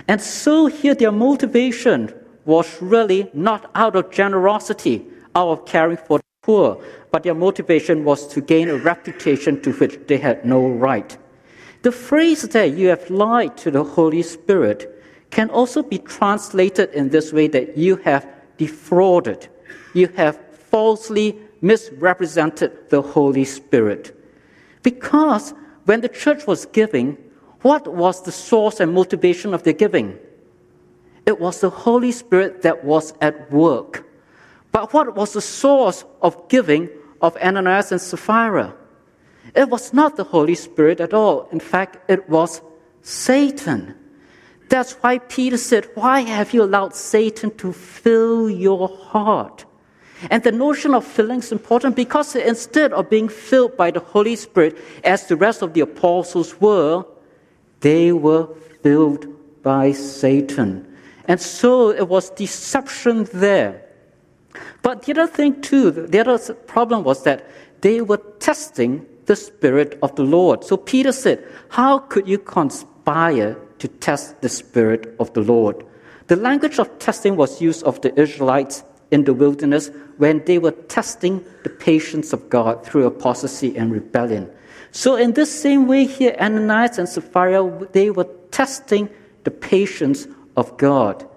And 0.07 0.21
so 0.21 0.67
here 0.67 0.95
their 0.95 1.11
motivation 1.11 2.13
was 2.45 2.81
really 2.81 3.29
not 3.33 3.69
out 3.75 3.95
of 3.95 4.11
generosity, 4.11 5.05
out 5.35 5.49
of 5.49 5.65
caring 5.65 5.97
for 5.97 6.19
the 6.19 6.23
poor, 6.41 6.83
but 7.11 7.23
their 7.23 7.35
motivation 7.35 8.03
was 8.03 8.27
to 8.27 8.41
gain 8.41 8.69
a 8.69 8.75
reputation 8.75 9.61
to 9.61 9.71
which 9.73 9.99
they 10.07 10.17
had 10.17 10.45
no 10.45 10.67
right. 10.67 11.17
The 11.83 11.91
phrase 11.91 12.43
that 12.43 12.77
you 12.77 12.87
have 12.87 13.09
lied 13.09 13.57
to 13.57 13.71
the 13.71 13.83
Holy 13.83 14.23
Spirit 14.23 14.89
can 15.31 15.49
also 15.49 15.81
be 15.83 15.97
translated 15.97 16.91
in 16.91 17.09
this 17.09 17.33
way 17.33 17.47
that 17.47 17.77
you 17.77 17.97
have 17.97 18.27
defrauded, 18.57 19.47
you 19.93 20.07
have 20.09 20.39
falsely 20.53 21.37
misrepresented 21.61 22.89
the 22.89 23.01
Holy 23.01 23.45
Spirit. 23.45 24.15
Because 24.83 25.53
when 25.85 26.01
the 26.01 26.09
church 26.09 26.45
was 26.45 26.65
giving, 26.67 27.17
what 27.61 27.87
was 27.87 28.23
the 28.23 28.31
source 28.31 28.79
and 28.79 28.93
motivation 28.93 29.53
of 29.53 29.63
their 29.63 29.73
giving? 29.73 30.19
It 31.25 31.39
was 31.39 31.61
the 31.61 31.69
Holy 31.69 32.11
Spirit 32.11 32.61
that 32.61 32.83
was 32.83 33.13
at 33.21 33.51
work. 33.51 34.05
But 34.71 34.93
what 34.93 35.15
was 35.15 35.33
the 35.33 35.41
source 35.41 36.03
of 36.21 36.49
giving 36.49 36.89
of 37.21 37.37
Ananias 37.37 37.91
and 37.91 38.01
Sapphira? 38.01 38.75
It 39.55 39.69
was 39.69 39.93
not 39.93 40.17
the 40.17 40.23
Holy 40.23 40.55
Spirit 40.55 40.99
at 40.99 41.13
all. 41.13 41.47
In 41.51 41.59
fact, 41.59 41.97
it 42.09 42.27
was 42.29 42.61
Satan. 43.01 43.95
That's 44.69 44.93
why 44.93 45.19
Peter 45.19 45.57
said, 45.57 45.87
Why 45.93 46.21
have 46.21 46.53
you 46.53 46.63
allowed 46.63 46.95
Satan 46.95 47.55
to 47.57 47.71
fill 47.71 48.49
your 48.49 48.87
heart? 48.87 49.65
And 50.29 50.43
the 50.43 50.51
notion 50.51 50.93
of 50.93 51.05
filling 51.05 51.39
is 51.39 51.51
important 51.51 51.95
because 51.95 52.35
instead 52.35 52.93
of 52.93 53.09
being 53.09 53.29
filled 53.29 53.75
by 53.77 53.91
the 53.91 53.99
Holy 53.99 54.35
Spirit, 54.35 54.77
as 55.03 55.27
the 55.27 55.35
rest 55.35 55.61
of 55.61 55.73
the 55.73 55.81
apostles 55.81 56.59
were, 56.61 57.05
they 57.81 58.11
were 58.11 58.47
filled 58.81 59.27
by 59.63 59.91
Satan. 59.91 60.87
And 61.25 61.39
so 61.39 61.89
it 61.89 62.07
was 62.07 62.29
deception 62.31 63.25
there. 63.33 63.85
But 64.81 65.03
the 65.03 65.13
other 65.13 65.27
thing, 65.27 65.61
too, 65.61 65.91
the 65.91 66.19
other 66.19 66.53
problem 66.53 67.03
was 67.03 67.23
that 67.23 67.49
they 67.81 68.01
were 68.01 68.21
testing 68.39 69.05
the 69.25 69.35
Spirit 69.35 69.97
of 70.03 70.15
the 70.15 70.23
Lord. 70.23 70.63
So 70.63 70.77
Peter 70.77 71.11
said, 71.11 71.43
How 71.69 71.99
could 71.99 72.27
you 72.27 72.37
conspire 72.37 73.57
to 73.79 73.87
test 73.87 74.41
the 74.41 74.49
Spirit 74.49 75.15
of 75.19 75.33
the 75.33 75.41
Lord? 75.41 75.85
The 76.27 76.35
language 76.35 76.79
of 76.79 76.99
testing 76.99 77.35
was 77.35 77.61
used 77.61 77.83
of 77.83 78.01
the 78.01 78.17
Israelites 78.19 78.83
in 79.13 79.23
the 79.25 79.33
wilderness 79.33 79.91
when 80.17 80.43
they 80.45 80.57
were 80.57 80.75
testing 80.97 81.45
the 81.61 81.69
patience 81.69 82.33
of 82.33 82.49
God 82.49 82.83
through 82.83 83.05
apostasy 83.05 83.77
and 83.77 83.91
rebellion. 83.91 84.49
So, 84.91 85.15
in 85.15 85.33
this 85.33 85.51
same 85.51 85.87
way 85.87 86.05
here, 86.05 86.35
Ananias 86.39 86.97
and 86.97 87.07
Sapphira, 87.07 87.61
they 87.91 88.09
were 88.09 88.27
testing 88.49 89.09
the 89.43 89.51
patience 89.51 90.27
of 90.57 90.75
God. 90.77 91.27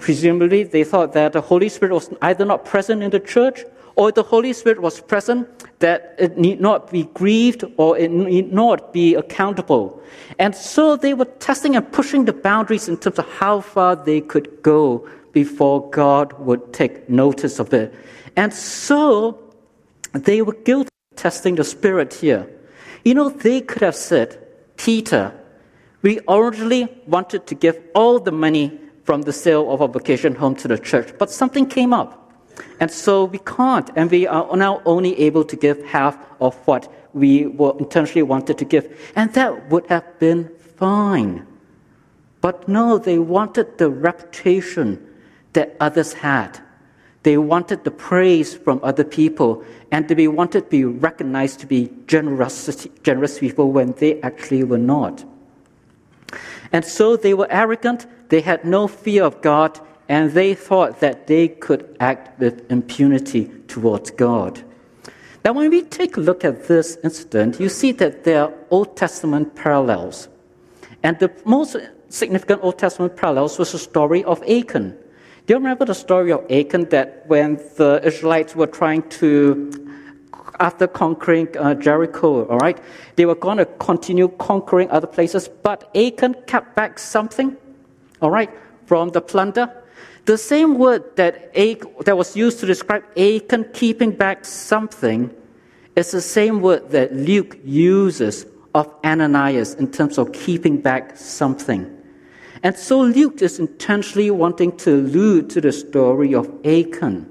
Presumably, 0.00 0.62
they 0.62 0.84
thought 0.84 1.12
that 1.12 1.34
the 1.34 1.42
Holy 1.42 1.68
Spirit 1.68 1.92
was 1.92 2.10
either 2.22 2.46
not 2.46 2.64
present 2.64 3.02
in 3.02 3.10
the 3.10 3.20
church 3.20 3.64
or 3.96 4.10
the 4.10 4.22
Holy 4.22 4.52
Spirit 4.54 4.80
was 4.80 5.00
present, 5.00 5.46
that 5.80 6.14
it 6.18 6.38
need 6.38 6.60
not 6.60 6.90
be 6.90 7.04
grieved 7.12 7.64
or 7.76 7.98
it 7.98 8.10
need 8.10 8.52
not 8.52 8.92
be 8.94 9.14
accountable. 9.14 10.00
And 10.38 10.54
so 10.54 10.96
they 10.96 11.12
were 11.12 11.30
testing 11.48 11.76
and 11.76 11.92
pushing 11.92 12.24
the 12.24 12.32
boundaries 12.32 12.88
in 12.88 12.96
terms 12.96 13.18
of 13.18 13.28
how 13.28 13.60
far 13.60 13.96
they 13.96 14.22
could 14.22 14.62
go 14.62 15.06
before 15.32 15.88
God 15.90 16.32
would 16.38 16.72
take 16.72 17.08
notice 17.08 17.58
of 17.58 17.72
it. 17.72 17.94
And 18.36 18.52
so 18.52 19.38
they 20.12 20.42
were 20.42 20.54
guilty 20.54 20.90
of 21.12 21.16
testing 21.16 21.54
the 21.56 21.64
Spirit 21.64 22.14
here. 22.14 22.48
You 23.04 23.14
know, 23.14 23.28
they 23.28 23.60
could 23.60 23.82
have 23.82 23.96
said, 23.96 24.38
Peter, 24.76 25.32
we 26.02 26.20
originally 26.28 26.88
wanted 27.06 27.46
to 27.46 27.54
give 27.54 27.78
all 27.94 28.18
the 28.18 28.32
money 28.32 28.78
from 29.04 29.22
the 29.22 29.32
sale 29.32 29.70
of 29.72 29.82
our 29.82 29.88
vacation 29.88 30.34
home 30.34 30.54
to 30.56 30.68
the 30.68 30.78
church, 30.78 31.12
but 31.18 31.30
something 31.30 31.66
came 31.66 31.92
up. 31.92 32.16
And 32.78 32.90
so 32.90 33.24
we 33.24 33.38
can't, 33.38 33.90
and 33.96 34.10
we 34.10 34.26
are 34.26 34.56
now 34.56 34.82
only 34.84 35.18
able 35.20 35.44
to 35.44 35.56
give 35.56 35.82
half 35.84 36.18
of 36.40 36.54
what 36.66 36.92
we 37.14 37.46
were 37.46 37.74
intentionally 37.78 38.22
wanted 38.22 38.58
to 38.58 38.64
give. 38.64 39.12
And 39.16 39.32
that 39.34 39.70
would 39.70 39.86
have 39.86 40.18
been 40.18 40.50
fine. 40.76 41.46
But 42.40 42.68
no, 42.68 42.98
they 42.98 43.18
wanted 43.18 43.78
the 43.78 43.90
reputation 43.90 45.06
that 45.52 45.76
others 45.80 46.12
had. 46.12 46.60
They 47.22 47.36
wanted 47.36 47.84
the 47.84 47.90
praise 47.90 48.54
from 48.54 48.80
other 48.82 49.04
people, 49.04 49.62
and 49.90 50.08
they 50.08 50.28
wanted 50.28 50.64
to 50.64 50.70
be 50.70 50.84
recognized 50.84 51.60
to 51.60 51.66
be 51.66 51.90
generous, 52.06 52.86
generous 53.02 53.38
people 53.38 53.72
when 53.72 53.92
they 53.92 54.20
actually 54.22 54.64
were 54.64 54.78
not. 54.78 55.24
And 56.72 56.84
so 56.84 57.16
they 57.16 57.34
were 57.34 57.48
arrogant, 57.50 58.06
they 58.28 58.40
had 58.40 58.64
no 58.64 58.88
fear 58.88 59.24
of 59.24 59.42
God, 59.42 59.78
and 60.08 60.32
they 60.32 60.54
thought 60.54 61.00
that 61.00 61.26
they 61.26 61.48
could 61.48 61.96
act 62.00 62.38
with 62.40 62.70
impunity 62.70 63.50
towards 63.68 64.10
God. 64.10 64.62
Now, 65.44 65.52
when 65.52 65.70
we 65.70 65.82
take 65.82 66.16
a 66.16 66.20
look 66.20 66.44
at 66.44 66.68
this 66.68 66.98
incident, 67.02 67.60
you 67.60 67.68
see 67.68 67.92
that 67.92 68.24
there 68.24 68.44
are 68.44 68.54
Old 68.70 68.96
Testament 68.96 69.54
parallels. 69.54 70.28
And 71.02 71.18
the 71.18 71.32
most 71.44 71.76
significant 72.08 72.62
Old 72.62 72.78
Testament 72.78 73.16
parallels 73.16 73.58
was 73.58 73.72
the 73.72 73.78
story 73.78 74.22
of 74.24 74.42
Achan. 74.42 74.96
Do 75.50 75.54
you 75.54 75.58
remember 75.58 75.84
the 75.84 75.96
story 75.96 76.30
of 76.30 76.48
Achan 76.48 76.90
that 76.90 77.24
when 77.26 77.56
the 77.74 78.00
Israelites 78.04 78.54
were 78.54 78.68
trying 78.68 79.02
to, 79.18 79.98
after 80.60 80.86
conquering 80.86 81.48
uh, 81.58 81.74
Jericho, 81.74 82.46
all 82.46 82.58
right, 82.58 82.78
they 83.16 83.26
were 83.26 83.34
going 83.34 83.58
to 83.58 83.64
continue 83.66 84.28
conquering 84.38 84.88
other 84.92 85.08
places, 85.08 85.48
but 85.48 85.90
Achan 85.96 86.36
kept 86.46 86.76
back 86.76 87.00
something, 87.00 87.56
all 88.22 88.30
right, 88.30 88.48
from 88.86 89.08
the 89.08 89.20
plunder. 89.20 89.82
The 90.24 90.38
same 90.38 90.78
word 90.78 91.16
that, 91.16 91.52
that 92.04 92.16
was 92.16 92.36
used 92.36 92.60
to 92.60 92.66
describe 92.66 93.02
Achan 93.16 93.70
keeping 93.72 94.12
back 94.12 94.44
something 94.44 95.34
is 95.96 96.12
the 96.12 96.20
same 96.20 96.60
word 96.60 96.90
that 96.90 97.12
Luke 97.12 97.58
uses 97.64 98.46
of 98.72 98.94
Ananias 99.04 99.74
in 99.74 99.90
terms 99.90 100.16
of 100.16 100.32
keeping 100.32 100.80
back 100.80 101.16
something. 101.16 101.99
And 102.62 102.76
so 102.76 103.00
Luke 103.00 103.40
is 103.40 103.58
intentionally 103.58 104.30
wanting 104.30 104.76
to 104.78 104.96
allude 104.96 105.48
to 105.50 105.60
the 105.60 105.72
story 105.72 106.34
of 106.34 106.46
Achan. 106.64 107.26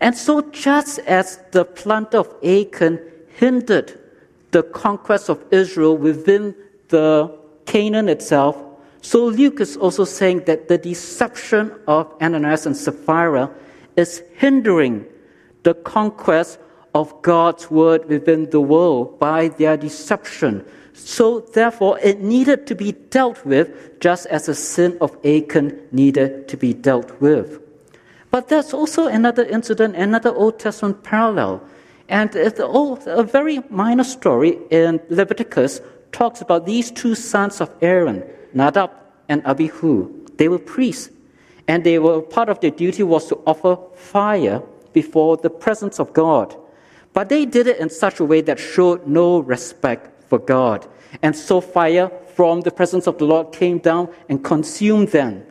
And 0.00 0.16
so, 0.16 0.42
just 0.50 0.98
as 1.00 1.40
the 1.52 1.64
plunder 1.64 2.18
of 2.18 2.34
Achan 2.44 3.00
hindered 3.36 3.98
the 4.50 4.62
conquest 4.62 5.28
of 5.28 5.42
Israel 5.50 5.96
within 5.96 6.54
the 6.88 7.36
Canaan 7.66 8.08
itself, 8.08 8.56
so 9.00 9.26
Luke 9.26 9.60
is 9.60 9.76
also 9.76 10.04
saying 10.04 10.44
that 10.44 10.68
the 10.68 10.78
deception 10.78 11.72
of 11.86 12.12
Ananias 12.20 12.66
and 12.66 12.76
Sapphira 12.76 13.50
is 13.96 14.22
hindering 14.36 15.04
the 15.62 15.74
conquest 15.74 16.58
of 16.94 17.20
God's 17.22 17.70
word 17.70 18.08
within 18.08 18.48
the 18.50 18.60
world 18.60 19.18
by 19.18 19.48
their 19.48 19.76
deception. 19.76 20.64
So, 20.94 21.40
therefore, 21.40 21.98
it 21.98 22.20
needed 22.20 22.68
to 22.68 22.74
be 22.76 22.92
dealt 22.92 23.44
with 23.44 23.98
just 24.00 24.26
as 24.26 24.46
the 24.46 24.54
sin 24.54 24.96
of 25.00 25.16
Achan 25.26 25.88
needed 25.90 26.46
to 26.48 26.56
be 26.56 26.72
dealt 26.72 27.20
with. 27.20 27.60
But 28.30 28.48
there's 28.48 28.72
also 28.72 29.08
another 29.08 29.44
incident, 29.44 29.96
another 29.96 30.32
Old 30.32 30.60
Testament 30.60 31.02
parallel. 31.02 31.62
And 32.08 32.34
it's 32.34 32.60
a 32.60 33.22
very 33.24 33.60
minor 33.70 34.04
story 34.04 34.58
in 34.70 35.00
Leviticus 35.08 35.80
talks 36.12 36.40
about 36.40 36.64
these 36.64 36.92
two 36.92 37.16
sons 37.16 37.60
of 37.60 37.74
Aaron, 37.80 38.22
Nadab 38.52 38.90
and 39.28 39.44
Abihu. 39.44 40.26
They 40.36 40.48
were 40.48 40.58
priests, 40.58 41.10
and 41.66 41.82
they 41.82 41.98
were 41.98 42.22
part 42.22 42.48
of 42.48 42.60
their 42.60 42.70
duty 42.70 43.02
was 43.02 43.26
to 43.28 43.40
offer 43.46 43.76
fire 43.96 44.62
before 44.92 45.36
the 45.38 45.50
presence 45.50 45.98
of 45.98 46.12
God. 46.12 46.54
But 47.14 47.28
they 47.28 47.46
did 47.46 47.66
it 47.66 47.78
in 47.78 47.90
such 47.90 48.20
a 48.20 48.24
way 48.24 48.42
that 48.42 48.58
showed 48.60 49.06
no 49.06 49.40
respect 49.40 50.10
for 50.34 50.44
God. 50.44 50.84
And 51.22 51.36
so 51.36 51.60
fire 51.60 52.10
from 52.34 52.62
the 52.62 52.72
presence 52.72 53.06
of 53.06 53.18
the 53.18 53.24
Lord 53.24 53.52
came 53.52 53.78
down 53.78 54.08
and 54.28 54.42
consumed 54.42 55.10
them. 55.10 55.46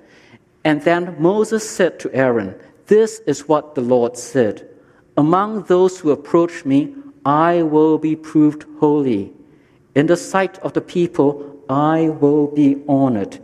And 0.66 0.82
then 0.82 1.16
Moses 1.20 1.63
said 1.70 2.00
to 2.02 2.13
Aaron, 2.13 2.56
This 2.88 3.22
is 3.25 3.48
what 3.48 3.75
the 3.75 3.82
Lord 3.82 4.18
said 4.18 4.68
Among 5.16 5.63
those 5.63 6.00
who 6.00 6.12
approach 6.12 6.66
me, 6.66 6.96
I 7.25 7.63
will 7.63 7.98
be 7.98 8.16
proved 8.16 8.66
holy. 8.82 9.32
In 9.96 10.08
the 10.08 10.18
sight 10.18 10.60
of 10.60 10.74
the 10.74 10.82
people, 10.82 11.30
I 11.70 12.10
will 12.10 12.48
be 12.48 12.84
honored. 12.90 13.40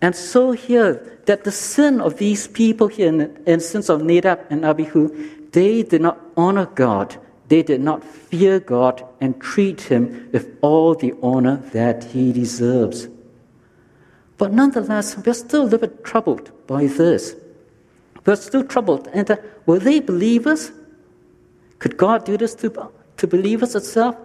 And 0.00 0.14
so 0.14 0.52
here, 0.52 0.94
that 1.26 1.42
the 1.42 1.50
sin 1.50 2.00
of 2.00 2.18
these 2.18 2.46
people 2.46 2.86
here, 2.86 3.08
in, 3.08 3.42
in 3.46 3.58
sins 3.58 3.88
of 3.88 4.02
Nadab 4.02 4.38
and 4.50 4.64
Abihu, 4.64 5.08
they 5.50 5.82
did 5.82 6.02
not 6.02 6.20
honor 6.36 6.66
God. 6.66 7.16
They 7.48 7.62
did 7.62 7.80
not 7.80 8.02
fear 8.02 8.58
God 8.58 9.04
and 9.20 9.40
treat 9.40 9.82
him 9.82 10.28
with 10.32 10.56
all 10.62 10.94
the 10.94 11.14
honor 11.22 11.56
that 11.72 12.04
he 12.04 12.32
deserves. 12.32 13.08
But 14.38 14.52
nonetheless, 14.52 15.16
we're 15.16 15.34
still 15.34 15.62
a 15.62 15.64
little 15.64 15.78
bit 15.80 16.04
troubled 16.04 16.50
by 16.66 16.86
this. 16.86 17.36
We're 18.24 18.36
still 18.36 18.64
troubled. 18.64 19.08
And 19.12 19.30
uh, 19.30 19.36
were 19.66 19.78
they 19.78 20.00
believers? 20.00 20.72
Could 21.78 21.96
God 21.96 22.24
do 22.24 22.36
this 22.36 22.54
to, 22.56 22.90
to 23.18 23.26
believers 23.26 23.74
itself? 23.74 24.16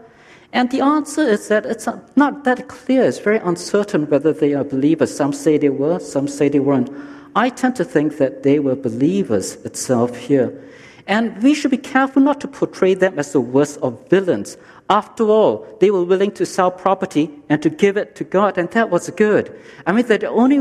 And 0.52 0.72
the 0.72 0.82
answer 0.82 1.22
is 1.22 1.48
that 1.50 1.66
it's 1.66 1.88
not 2.16 2.44
that 2.46 2.68
clear. 2.70 3.04
It's 3.04 3.20
very 3.20 3.38
uncertain 3.38 4.10
whether 4.10 4.34
they 4.34 4.54
are 4.54 4.64
believers. 4.64 5.16
Some 5.16 5.34
say 5.34 5.58
they 5.58 5.70
were, 5.70 6.00
some 6.00 6.28
say 6.28 6.50
they 6.50 6.60
weren't. 6.60 6.90
I 7.36 7.50
tend 7.50 7.76
to 7.76 7.86
think 7.86 8.18
that 8.18 8.42
they 8.42 8.58
were 8.58 8.76
believers 8.76 9.56
itself 9.58 10.18
here. 10.18 10.64
And 11.10 11.42
we 11.42 11.56
should 11.56 11.72
be 11.72 11.78
careful 11.78 12.22
not 12.22 12.40
to 12.42 12.48
portray 12.48 12.94
them 12.94 13.18
as 13.18 13.34
the 13.34 13.42
worst 13.42 13.80
of 13.82 14.08
villains. 14.10 14.58
After 14.92 15.24
all, 15.24 15.66
they 15.80 15.90
were 15.90 16.04
willing 16.04 16.32
to 16.34 16.46
sell 16.46 16.70
property 16.70 17.32
and 17.50 17.64
to 17.64 17.70
give 17.72 17.98
it 17.98 18.16
to 18.18 18.24
God, 18.24 18.60
and 18.60 18.70
that 18.72 18.92
was 18.92 19.10
good. 19.10 19.52
I 19.88 19.92
mean, 19.92 20.06
the 20.06 20.30
only 20.30 20.60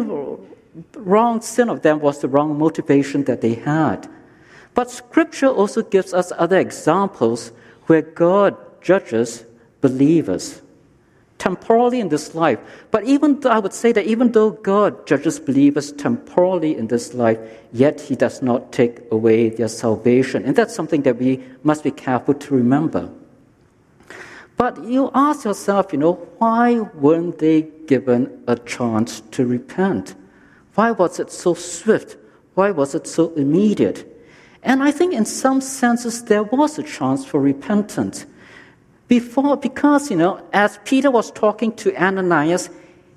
wrong 0.96 1.42
sin 1.42 1.68
of 1.68 1.82
them 1.82 2.00
was 2.00 2.20
the 2.20 2.28
wrong 2.28 2.58
motivation 2.58 3.24
that 3.24 3.42
they 3.42 3.54
had. 3.54 4.08
But 4.72 4.90
Scripture 4.90 5.48
also 5.48 5.82
gives 5.82 6.14
us 6.14 6.32
other 6.38 6.58
examples 6.58 7.52
where 7.86 8.00
God 8.00 8.56
judges 8.80 9.44
believers 9.82 10.62
temporally 11.38 12.00
in 12.00 12.08
this 12.08 12.34
life. 12.34 12.58
But 12.90 13.04
even 13.04 13.40
though, 13.40 13.50
I 13.50 13.58
would 13.58 13.72
say 13.72 13.92
that 13.92 14.06
even 14.06 14.32
though 14.32 14.50
God 14.50 15.06
judges 15.06 15.38
believers 15.38 15.92
temporally 15.92 16.76
in 16.76 16.88
this 16.88 17.14
life, 17.14 17.38
yet 17.72 18.00
He 18.00 18.16
does 18.16 18.42
not 18.42 18.72
take 18.72 19.00
away 19.10 19.48
their 19.48 19.68
salvation. 19.68 20.44
And 20.44 20.54
that's 20.54 20.74
something 20.74 21.02
that 21.02 21.18
we 21.18 21.42
must 21.62 21.84
be 21.84 21.90
careful 21.90 22.34
to 22.34 22.54
remember. 22.54 23.10
But 24.56 24.82
you 24.84 25.10
ask 25.14 25.44
yourself, 25.44 25.92
you 25.92 25.98
know, 26.00 26.14
why 26.38 26.80
weren't 26.80 27.38
they 27.38 27.62
given 27.86 28.42
a 28.48 28.56
chance 28.56 29.20
to 29.30 29.46
repent? 29.46 30.16
Why 30.74 30.90
was 30.90 31.20
it 31.20 31.30
so 31.30 31.54
swift? 31.54 32.16
Why 32.54 32.72
was 32.72 32.94
it 32.94 33.06
so 33.06 33.32
immediate? 33.34 34.04
And 34.64 34.82
I 34.82 34.90
think 34.90 35.14
in 35.14 35.24
some 35.24 35.60
senses 35.60 36.24
there 36.24 36.42
was 36.42 36.76
a 36.76 36.82
chance 36.82 37.24
for 37.24 37.40
repentance. 37.40 38.26
Before, 39.08 39.56
because, 39.56 40.10
you 40.10 40.16
know, 40.16 40.46
as 40.52 40.78
Peter 40.84 41.10
was 41.10 41.30
talking 41.30 41.72
to 41.76 41.96
Ananias, 41.96 42.68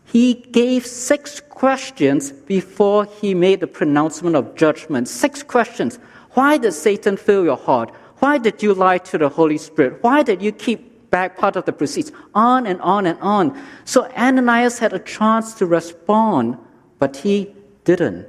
he 0.06 0.34
gave 0.34 0.86
six 0.86 1.40
questions 1.40 2.32
before 2.32 3.06
he 3.06 3.34
made 3.34 3.60
the 3.60 3.68
pronouncement 3.68 4.36
of 4.36 4.56
judgment. 4.56 5.08
Six 5.08 5.44
questions. 5.44 6.00
Why 6.32 6.58
did 6.58 6.74
Satan 6.74 7.18
fill 7.18 7.44
your 7.44 7.58
heart? 7.58 7.94
Why 8.20 8.38
did 8.38 8.64
you 8.64 8.74
lie 8.74 9.00
to 9.00 9.18
the 9.18 9.30
Holy 9.30 9.58
Spirit? 9.58 10.02
Why 10.02 10.24
did 10.24 10.42
you 10.42 10.52
keep 10.52 11.10
back 11.12 11.38
part 11.38 11.56
of 11.56 11.66
the 11.66 11.74
proceeds? 11.74 12.12
On 12.36 12.66
and 12.66 12.80
on 12.82 13.06
and 13.06 13.20
on. 13.20 13.62
So 13.84 14.10
Ananias 14.18 14.80
had 14.80 14.94
a 14.94 15.00
chance 15.00 15.54
to 15.56 15.66
respond, 15.66 16.58
but 17.00 17.18
he 17.18 17.54
didn't. 17.84 18.28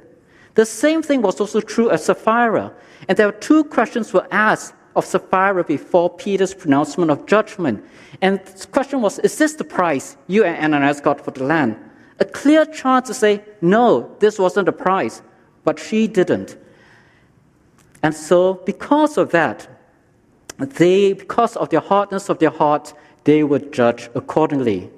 The 0.55 0.65
same 0.65 1.01
thing 1.01 1.21
was 1.21 1.39
also 1.39 1.61
true 1.61 1.89
of 1.89 1.99
Sapphira. 1.99 2.73
And 3.07 3.17
there 3.17 3.27
were 3.27 3.39
two 3.39 3.63
questions 3.65 4.13
were 4.13 4.27
asked 4.31 4.73
of 4.95 5.05
Sapphira 5.05 5.63
before 5.63 6.09
Peter's 6.09 6.53
pronouncement 6.53 7.11
of 7.11 7.25
judgment. 7.25 7.83
And 8.21 8.39
the 8.45 8.67
question 8.67 9.01
was, 9.01 9.19
is 9.19 9.37
this 9.37 9.53
the 9.53 9.63
price 9.63 10.17
you 10.27 10.43
and 10.43 10.73
Ananias 10.73 11.01
got 11.01 11.19
for 11.23 11.31
the 11.31 11.43
land? 11.43 11.77
A 12.19 12.25
clear 12.25 12.65
chance 12.65 13.07
to 13.07 13.13
say, 13.13 13.43
no, 13.61 14.15
this 14.19 14.37
wasn't 14.37 14.67
the 14.67 14.71
price. 14.71 15.21
But 15.63 15.79
she 15.79 16.07
didn't. 16.07 16.57
And 18.03 18.13
so, 18.13 18.55
because 18.65 19.17
of 19.17 19.31
that, 19.31 19.67
they, 20.57 21.13
because 21.13 21.55
of 21.55 21.69
the 21.69 21.79
hardness 21.79 22.29
of 22.29 22.39
their 22.39 22.49
heart, 22.49 22.93
they 23.23 23.43
would 23.43 23.71
judge 23.73 24.09
accordingly. 24.13 24.89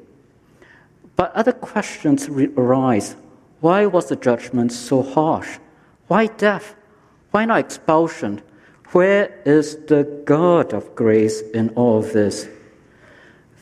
But 1.15 1.31
other 1.33 1.53
questions 1.53 2.27
arise. 2.27 3.15
Why 3.61 3.85
was 3.85 4.09
the 4.09 4.15
judgment 4.15 4.71
so 4.71 5.01
harsh? 5.01 5.59
Why 6.07 6.27
death? 6.27 6.75
Why 7.31 7.45
not 7.45 7.59
expulsion? 7.59 8.41
Where 8.95 9.41
is 9.43 9.75
the 9.87 10.05
God 10.23 10.71
of 10.73 10.95
grace 10.95 11.41
in 11.41 11.67
all 11.71 12.01
this? 12.01 12.47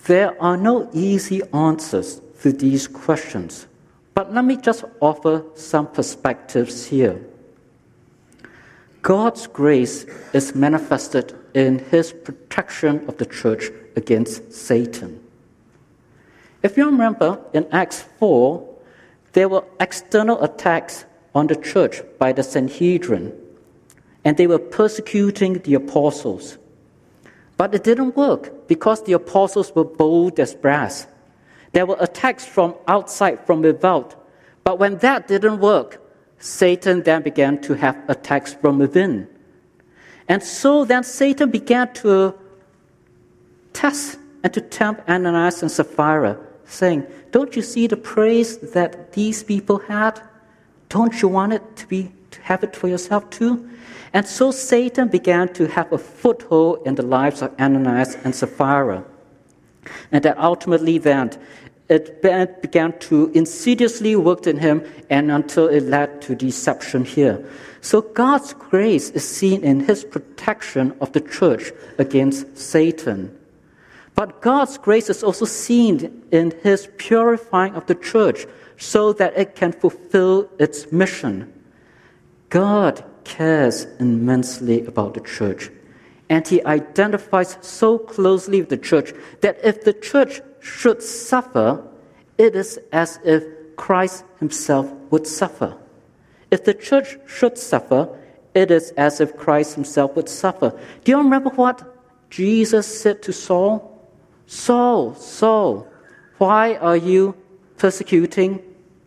There 0.05 0.39
are 0.39 0.55
no 0.55 0.91
easy 0.93 1.41
answers 1.51 2.21
to 2.43 2.51
these 2.51 2.87
questions, 2.87 3.65
but 4.13 4.31
let 4.31 4.45
me 4.45 4.57
just 4.57 4.83
offer 5.01 5.43
some 5.55 5.87
perspectives 5.87 6.85
here. 6.85 7.19
God's 9.01 9.47
grace 9.47 10.05
is 10.33 10.53
manifested 10.53 11.33
in 11.55 11.79
his 11.79 12.13
protection 12.13 13.03
of 13.07 13.17
the 13.17 13.25
church 13.25 13.71
against 13.95 14.53
Satan. 14.53 15.19
If 16.61 16.77
you 16.77 16.85
remember 16.85 17.39
in 17.53 17.65
Acts 17.71 18.03
4, 18.19 18.69
there 19.31 19.49
were 19.49 19.63
external 19.79 20.43
attacks 20.43 21.05
on 21.33 21.47
the 21.47 21.55
church 21.55 22.03
by 22.19 22.33
the 22.33 22.43
Sanhedrin 22.43 23.33
and 24.25 24.37
they 24.37 24.47
were 24.47 24.59
persecuting 24.59 25.59
the 25.59 25.73
apostles. 25.73 26.57
But 27.57 27.75
it 27.75 27.83
didn't 27.83 28.15
work 28.15 28.67
because 28.67 29.03
the 29.03 29.13
apostles 29.13 29.73
were 29.75 29.83
bold 29.83 30.39
as 30.39 30.53
brass. 30.53 31.07
There 31.73 31.85
were 31.85 31.97
attacks 31.99 32.45
from 32.45 32.75
outside, 32.87 33.45
from 33.45 33.61
without. 33.61 34.15
But 34.63 34.79
when 34.79 34.97
that 34.99 35.27
didn't 35.27 35.59
work, 35.59 36.01
Satan 36.39 37.03
then 37.03 37.21
began 37.21 37.61
to 37.61 37.73
have 37.73 37.97
attacks 38.07 38.53
from 38.53 38.79
within. 38.79 39.27
And 40.27 40.41
so 40.41 40.85
then 40.85 41.03
Satan 41.03 41.51
began 41.51 41.93
to 41.95 42.35
test 43.73 44.19
and 44.43 44.53
to 44.53 44.61
tempt 44.61 45.07
Ananias 45.09 45.61
and 45.61 45.71
Sapphira, 45.71 46.37
saying, 46.65 47.05
Don't 47.31 47.55
you 47.55 47.61
see 47.61 47.87
the 47.87 47.97
praise 47.97 48.57
that 48.57 49.13
these 49.13 49.43
people 49.43 49.79
had? 49.79 50.21
Don't 50.89 51.21
you 51.21 51.27
want 51.27 51.53
it 51.53 51.75
to 51.77 51.87
be 51.87 52.11
to 52.31 52.41
have 52.41 52.63
it 52.63 52.75
for 52.75 52.87
yourself 52.87 53.29
too? 53.29 53.69
And 54.13 54.27
so 54.27 54.51
Satan 54.51 55.07
began 55.07 55.51
to 55.53 55.67
have 55.67 55.91
a 55.91 55.97
foothold 55.97 56.85
in 56.85 56.95
the 56.95 57.03
lives 57.03 57.41
of 57.41 57.51
Ananias 57.59 58.15
and 58.23 58.35
Sapphira. 58.35 59.03
And 60.11 60.23
that 60.23 60.37
ultimately 60.37 60.99
then 60.99 61.31
it 61.89 62.21
began 62.61 62.97
to 62.99 63.29
insidiously 63.33 64.15
work 64.15 64.47
in 64.47 64.57
him 64.57 64.83
and 65.09 65.31
until 65.31 65.67
it 65.67 65.83
led 65.83 66.21
to 66.23 66.35
deception 66.35 67.03
here. 67.03 67.43
So 67.81 68.01
God's 68.01 68.53
grace 68.53 69.09
is 69.09 69.27
seen 69.27 69.63
in 69.63 69.81
his 69.81 70.03
protection 70.03 70.95
of 71.01 71.11
the 71.11 71.19
church 71.19 71.71
against 71.97 72.57
Satan. 72.57 73.37
But 74.15 74.41
God's 74.41 74.77
grace 74.77 75.09
is 75.09 75.23
also 75.23 75.45
seen 75.45 76.23
in 76.31 76.53
his 76.61 76.87
purifying 76.97 77.75
of 77.75 77.87
the 77.87 77.95
church 77.95 78.45
so 78.77 79.11
that 79.13 79.37
it 79.37 79.55
can 79.55 79.71
fulfill 79.71 80.49
its 80.59 80.91
mission. 80.91 81.51
God 82.49 83.03
cares 83.25 83.85
immensely 83.99 84.85
about 84.85 85.13
the 85.13 85.21
church. 85.21 85.69
And 86.29 86.47
he 86.47 86.63
identifies 86.65 87.57
so 87.61 87.97
closely 87.97 88.61
with 88.61 88.69
the 88.69 88.77
church 88.77 89.13
that 89.41 89.57
if 89.63 89.83
the 89.83 89.93
church 89.93 90.41
should 90.59 91.03
suffer, 91.03 91.83
it 92.37 92.55
is 92.55 92.79
as 92.91 93.19
if 93.23 93.43
Christ 93.75 94.23
himself 94.39 94.91
would 95.11 95.27
suffer. 95.27 95.77
If 96.51 96.63
the 96.63 96.73
church 96.73 97.17
should 97.27 97.57
suffer, 97.57 98.09
it 98.53 98.71
is 98.71 98.91
as 98.91 99.19
if 99.19 99.35
Christ 99.35 99.75
himself 99.75 100.15
would 100.15 100.29
suffer. 100.29 100.77
Do 101.03 101.11
you 101.11 101.17
remember 101.17 101.49
what 101.51 101.81
Jesus 102.29 102.87
said 102.87 103.21
to 103.23 103.33
Saul? 103.33 103.89
Saul, 104.45 105.15
Saul, 105.15 105.87
why 106.37 106.75
are 106.75 106.97
you 106.97 107.35
persecuting 107.77 108.61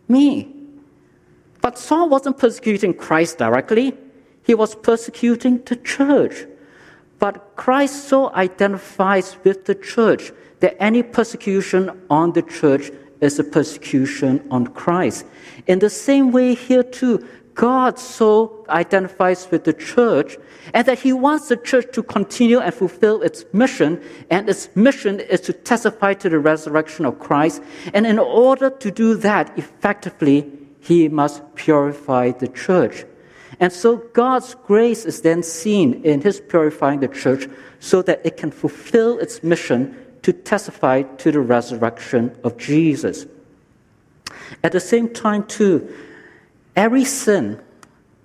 me? 0.07 0.53
But 1.61 1.77
Saul 1.77 2.09
wasn't 2.09 2.37
persecuting 2.37 2.93
Christ 2.93 3.37
directly. 3.37 3.93
He 4.47 4.55
was 4.55 4.75
persecuting 4.75 5.61
the 5.65 5.75
church. 5.75 6.45
But 7.19 7.57
Christ 7.57 8.07
so 8.07 8.33
identifies 8.33 9.35
with 9.43 9.65
the 9.65 9.75
church 9.75 10.31
that 10.61 10.81
any 10.81 11.03
persecution 11.03 11.91
on 12.09 12.31
the 12.31 12.43
church 12.43 12.89
is 13.19 13.37
a 13.39 13.43
persecution 13.43 14.47
on 14.49 14.67
Christ. 14.67 15.25
In 15.67 15.79
the 15.79 15.89
same 15.89 16.31
way, 16.31 16.55
here 16.55 16.83
too, 16.83 17.27
God 17.55 17.99
so 17.99 18.65
identifies 18.69 19.51
with 19.51 19.65
the 19.65 19.73
church 19.73 20.37
and 20.73 20.87
that 20.87 20.99
He 20.99 21.11
wants 21.11 21.49
the 21.49 21.57
church 21.57 21.87
to 21.93 22.01
continue 22.01 22.59
and 22.59 22.73
fulfill 22.73 23.21
its 23.23 23.43
mission. 23.51 24.01
And 24.29 24.47
its 24.47 24.69
mission 24.75 25.19
is 25.19 25.41
to 25.41 25.53
testify 25.53 26.13
to 26.13 26.29
the 26.29 26.39
resurrection 26.39 27.03
of 27.05 27.19
Christ. 27.19 27.61
And 27.93 28.07
in 28.07 28.17
order 28.17 28.69
to 28.69 28.91
do 28.91 29.15
that 29.15 29.57
effectively, 29.57 30.49
He 30.79 31.09
must 31.09 31.43
purify 31.55 32.31
the 32.31 32.47
church. 32.47 33.03
And 33.59 33.73
so 33.73 33.97
God's 34.13 34.55
grace 34.55 35.05
is 35.05 35.21
then 35.21 35.41
seen 35.41 36.03
in 36.03 36.21
His 36.21 36.39
purifying 36.39 36.99
the 36.99 37.07
church 37.07 37.47
so 37.79 38.01
that 38.03 38.25
it 38.25 38.37
can 38.37 38.51
fulfill 38.51 39.17
its 39.19 39.43
mission 39.43 39.97
to 40.21 40.33
testify 40.33 41.01
to 41.03 41.31
the 41.31 41.39
resurrection 41.39 42.37
of 42.43 42.57
Jesus. 42.57 43.25
At 44.63 44.71
the 44.71 44.79
same 44.79 45.13
time, 45.13 45.45
too, 45.45 45.93
every 46.75 47.05
sin, 47.05 47.59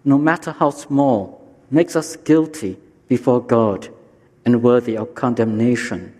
no 0.05 0.19
matter 0.19 0.53
how 0.53 0.71
small, 0.71 1.41
makes 1.71 1.97
us 1.97 2.17
guilty 2.17 2.79
before 3.09 3.41
God 3.41 3.89
and 4.45 4.63
worthy 4.63 4.97
of 4.97 5.15
condemnation. 5.15 6.15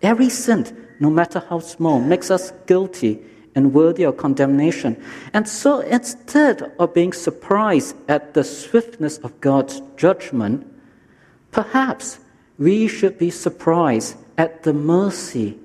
Every 0.00 0.30
sin, 0.30 0.88
no 0.98 1.10
matter 1.10 1.44
how 1.48 1.60
small, 1.60 2.00
makes 2.00 2.30
us 2.30 2.52
guilty 2.66 3.20
and 3.54 3.74
worthy 3.74 4.02
of 4.02 4.16
condemnation. 4.16 5.02
And 5.32 5.48
so 5.48 5.80
instead 5.80 6.72
of 6.78 6.94
being 6.94 7.12
surprised 7.12 7.96
at 8.08 8.34
the 8.34 8.44
swiftness 8.44 9.18
of 9.18 9.40
God's 9.40 9.82
judgment, 9.96 10.66
perhaps 11.50 12.18
we 12.58 12.88
should 12.88 13.18
be 13.18 13.30
surprised 13.30 14.16
at 14.38 14.62
the 14.62 14.72
mercy 14.72 15.58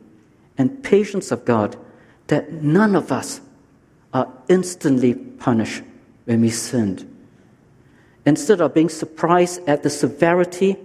and 0.57 0.83
patience 0.83 1.31
of 1.31 1.45
God 1.45 1.77
that 2.27 2.51
none 2.51 2.95
of 2.95 3.11
us 3.11 3.41
are 4.13 4.31
instantly 4.49 5.13
punished 5.13 5.83
when 6.25 6.41
we 6.41 6.49
sinned. 6.49 7.13
Instead 8.25 8.59
of 8.59 8.73
being 8.73 8.89
surprised 8.89 9.61
at 9.67 9.83
the 9.83 9.89
severity 9.89 10.75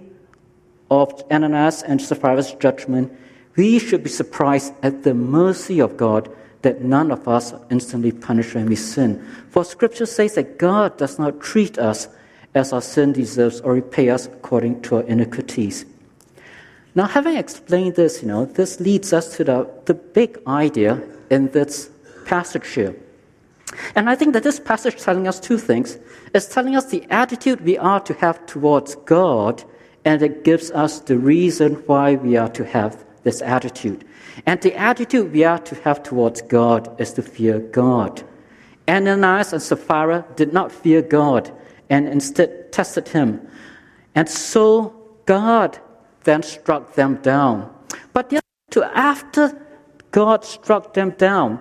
of 0.89 1.23
Ananias 1.29 1.83
and 1.83 1.99
Sapphira's 1.99 2.53
judgment, 2.53 3.11
we 3.55 3.79
should 3.79 4.03
be 4.03 4.09
surprised 4.09 4.73
at 4.81 5.03
the 5.03 5.13
mercy 5.13 5.79
of 5.79 5.97
God 5.97 6.29
that 6.63 6.81
none 6.81 7.11
of 7.11 7.27
us 7.27 7.53
are 7.53 7.61
instantly 7.69 8.11
punished 8.11 8.55
when 8.55 8.65
we 8.65 8.75
sin. 8.75 9.23
For 9.49 9.63
Scripture 9.63 10.05
says 10.05 10.35
that 10.35 10.57
God 10.57 10.97
does 10.97 11.19
not 11.19 11.39
treat 11.39 11.77
us 11.77 12.07
as 12.55 12.73
our 12.73 12.81
sin 12.81 13.13
deserves 13.13 13.61
or 13.61 13.73
repay 13.73 14.09
us 14.09 14.25
according 14.27 14.81
to 14.83 14.97
our 14.97 15.03
iniquities. 15.03 15.85
Now, 16.95 17.05
having 17.05 17.37
explained 17.37 17.95
this, 17.95 18.21
you 18.21 18.27
know, 18.27 18.45
this 18.45 18.79
leads 18.79 19.13
us 19.13 19.35
to 19.37 19.43
the, 19.43 19.69
the 19.85 19.93
big 19.93 20.39
idea 20.47 21.01
in 21.29 21.49
this 21.51 21.89
passage 22.25 22.67
here. 22.69 22.95
And 23.95 24.09
I 24.09 24.15
think 24.15 24.33
that 24.33 24.43
this 24.43 24.59
passage 24.59 24.95
is 24.95 25.03
telling 25.03 25.27
us 25.27 25.39
two 25.39 25.57
things. 25.57 25.97
It's 26.33 26.45
telling 26.45 26.75
us 26.75 26.85
the 26.85 27.03
attitude 27.09 27.61
we 27.61 27.77
are 27.77 27.99
to 28.01 28.13
have 28.15 28.45
towards 28.45 28.95
God, 28.95 29.63
and 30.05 30.21
it 30.21 30.43
gives 30.43 30.69
us 30.71 30.99
the 30.99 31.17
reason 31.17 31.75
why 31.87 32.15
we 32.15 32.37
are 32.37 32.49
to 32.49 32.63
have 32.63 33.03
this 33.23 33.41
attitude. 33.41 34.05
And 34.45 34.61
the 34.61 34.75
attitude 34.75 35.31
we 35.31 35.43
are 35.43 35.59
to 35.59 35.75
have 35.81 36.03
towards 36.03 36.41
God 36.41 36.99
is 36.99 37.13
to 37.13 37.21
fear 37.21 37.59
God. 37.59 38.23
Ananias 38.87 39.53
and 39.53 39.61
Sapphira 39.61 40.25
did 40.35 40.53
not 40.53 40.71
fear 40.71 41.01
God 41.01 41.51
and 41.89 42.07
instead 42.07 42.71
tested 42.71 43.07
him. 43.07 43.47
And 44.15 44.29
so 44.29 44.93
God 45.25 45.79
then 46.23 46.43
struck 46.43 46.93
them 46.95 47.15
down. 47.17 47.73
But 48.13 48.31
yet, 48.31 48.43
after 48.93 49.59
God 50.11 50.45
struck 50.45 50.93
them 50.93 51.11
down, 51.11 51.59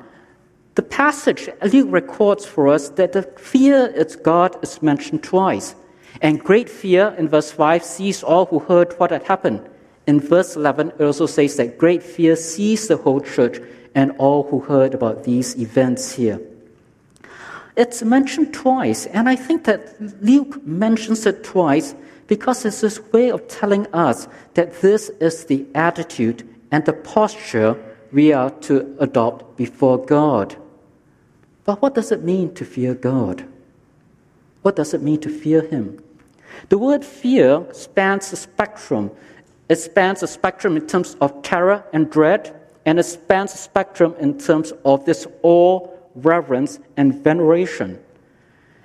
the 0.74 0.82
passage 0.82 1.48
Luke 1.72 1.88
records 1.90 2.46
for 2.46 2.68
us 2.68 2.88
that 2.90 3.12
the 3.12 3.22
fear 3.22 3.92
of 4.00 4.22
God 4.22 4.56
is 4.62 4.82
mentioned 4.82 5.22
twice. 5.22 5.74
And 6.20 6.42
great 6.42 6.68
fear 6.68 7.14
in 7.18 7.28
verse 7.28 7.50
5 7.50 7.84
seized 7.84 8.22
all 8.22 8.46
who 8.46 8.58
heard 8.58 8.94
what 8.98 9.10
had 9.10 9.24
happened. 9.24 9.68
In 10.06 10.20
verse 10.20 10.56
11, 10.56 10.92
it 10.98 11.00
also 11.00 11.26
says 11.26 11.56
that 11.56 11.78
great 11.78 12.02
fear 12.02 12.36
seized 12.36 12.88
the 12.88 12.96
whole 12.96 13.20
church 13.20 13.60
and 13.94 14.12
all 14.18 14.44
who 14.44 14.60
heard 14.60 14.94
about 14.94 15.24
these 15.24 15.56
events 15.56 16.12
here. 16.12 16.40
It's 17.76 18.02
mentioned 18.02 18.52
twice, 18.52 19.06
and 19.06 19.28
I 19.28 19.36
think 19.36 19.64
that 19.64 19.94
Luke 20.22 20.64
mentions 20.66 21.24
it 21.24 21.44
twice 21.44 21.94
because 22.26 22.64
it's 22.64 22.80
this 22.80 23.00
way 23.12 23.30
of 23.30 23.46
telling 23.48 23.86
us 23.94 24.28
that 24.54 24.80
this 24.80 25.08
is 25.20 25.46
the 25.46 25.66
attitude 25.74 26.48
and 26.70 26.84
the 26.84 26.92
posture 26.92 27.76
we 28.12 28.32
are 28.32 28.50
to 28.50 28.96
adopt 29.00 29.56
before 29.56 29.98
God. 30.04 30.56
But 31.64 31.80
what 31.80 31.94
does 31.94 32.12
it 32.12 32.22
mean 32.22 32.54
to 32.54 32.64
fear 32.64 32.94
God? 32.94 33.46
What 34.62 34.76
does 34.76 34.94
it 34.94 35.02
mean 35.02 35.20
to 35.20 35.30
fear 35.30 35.62
Him? 35.62 36.02
The 36.68 36.78
word 36.78 37.04
fear 37.04 37.66
spans 37.72 38.30
the 38.30 38.36
spectrum. 38.36 39.10
It 39.72 39.78
spans 39.78 40.20
the 40.20 40.26
spectrum 40.26 40.76
in 40.76 40.86
terms 40.86 41.16
of 41.22 41.40
terror 41.40 41.82
and 41.94 42.10
dread, 42.10 42.54
and 42.84 42.98
it 42.98 43.04
spans 43.04 43.52
the 43.52 43.58
spectrum 43.58 44.14
in 44.20 44.36
terms 44.36 44.70
of 44.84 45.06
this 45.06 45.26
awe, 45.42 45.88
reverence, 46.14 46.78
and 46.98 47.24
veneration. 47.24 47.98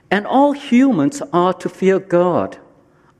And 0.09 0.25
all 0.25 0.53
humans 0.53 1.21
are 1.33 1.53
to 1.55 1.67
fear 1.67 1.99
God. 1.99 2.57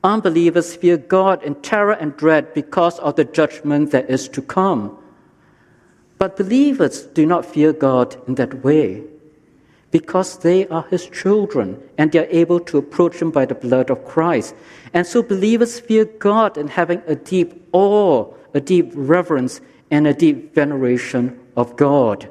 Unbelievers 0.02 0.76
fear 0.76 0.96
God 0.96 1.42
in 1.42 1.56
terror 1.56 1.92
and 1.92 2.16
dread 2.16 2.54
because 2.54 2.98
of 3.00 3.16
the 3.16 3.26
judgment 3.26 3.90
that 3.90 4.08
is 4.08 4.30
to 4.30 4.40
come. 4.40 4.96
But 6.16 6.38
believers 6.38 7.02
do 7.02 7.26
not 7.26 7.44
fear 7.44 7.74
God 7.74 8.16
in 8.26 8.36
that 8.36 8.64
way 8.64 9.02
because 9.90 10.38
they 10.38 10.66
are 10.68 10.84
his 10.90 11.06
children 11.06 11.80
and 11.96 12.12
they 12.12 12.18
are 12.18 12.30
able 12.30 12.60
to 12.60 12.78
approach 12.78 13.16
him 13.22 13.30
by 13.30 13.46
the 13.46 13.54
blood 13.54 13.90
of 13.90 14.04
Christ. 14.04 14.54
And 14.92 15.06
so 15.06 15.22
believers 15.22 15.80
fear 15.80 16.04
God 16.04 16.58
in 16.58 16.68
having 16.68 17.02
a 17.06 17.14
deep 17.14 17.68
awe, 17.72 18.32
a 18.54 18.60
deep 18.60 18.90
reverence, 18.94 19.60
and 19.90 20.06
a 20.06 20.14
deep 20.14 20.54
veneration 20.54 21.38
of 21.56 21.76
God. 21.76 22.28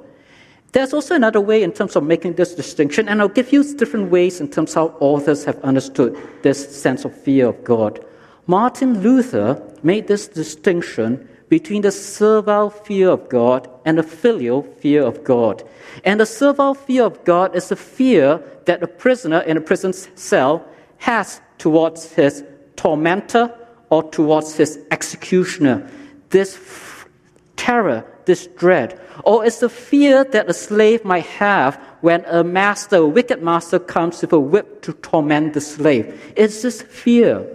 There's 0.73 0.93
also 0.93 1.15
another 1.15 1.41
way 1.41 1.63
in 1.63 1.71
terms 1.71 1.95
of 1.95 2.03
making 2.03 2.33
this 2.33 2.53
distinction, 2.53 3.09
and 3.09 3.21
I'll 3.21 3.29
give 3.29 3.51
you 3.51 3.63
different 3.75 4.11
ways 4.11 4.39
in 4.41 4.49
terms 4.49 4.73
how 4.73 4.95
authors 4.99 5.43
have 5.45 5.59
understood 5.61 6.15
this 6.43 6.81
sense 6.81 7.05
of 7.05 7.19
fear 7.19 7.47
of 7.47 7.63
God. 7.63 8.05
Martin 8.45 9.01
Luther 9.01 9.61
made 9.81 10.07
this 10.07 10.27
distinction 10.27 11.27
between 11.49 11.81
the 11.81 11.91
servile 11.91 12.69
fear 12.69 13.09
of 13.09 13.29
God 13.29 13.69
and 13.85 13.97
the 13.97 14.03
filial 14.03 14.63
fear 14.63 15.03
of 15.03 15.23
God. 15.23 15.63
And 16.03 16.19
the 16.19 16.25
servile 16.25 16.73
fear 16.73 17.03
of 17.03 17.23
God 17.23 17.55
is 17.55 17.69
the 17.69 17.75
fear 17.75 18.41
that 18.65 18.83
a 18.83 18.87
prisoner 18.87 19.39
in 19.39 19.57
a 19.57 19.61
prison 19.61 19.93
cell 19.93 20.65
has 20.97 21.41
towards 21.57 22.13
his 22.13 22.43
tormentor 22.75 23.53
or 23.89 24.03
towards 24.11 24.55
his 24.55 24.79
executioner. 24.91 25.89
This 26.29 26.55
f- 26.55 27.07
terror, 27.55 28.05
this 28.25 28.47
dread. 28.47 28.99
Or 29.23 29.45
it's 29.45 29.59
the 29.59 29.69
fear 29.69 30.25
that 30.25 30.49
a 30.49 30.53
slave 30.53 31.05
might 31.05 31.25
have 31.25 31.75
when 32.01 32.25
a 32.25 32.43
master, 32.43 32.97
a 32.97 33.07
wicked 33.07 33.41
master, 33.41 33.79
comes 33.79 34.21
with 34.21 34.33
a 34.33 34.39
whip 34.39 34.81
to 34.83 34.93
torment 34.93 35.53
the 35.53 35.61
slave. 35.61 36.33
It's 36.35 36.61
this 36.61 36.81
fear. 36.81 37.47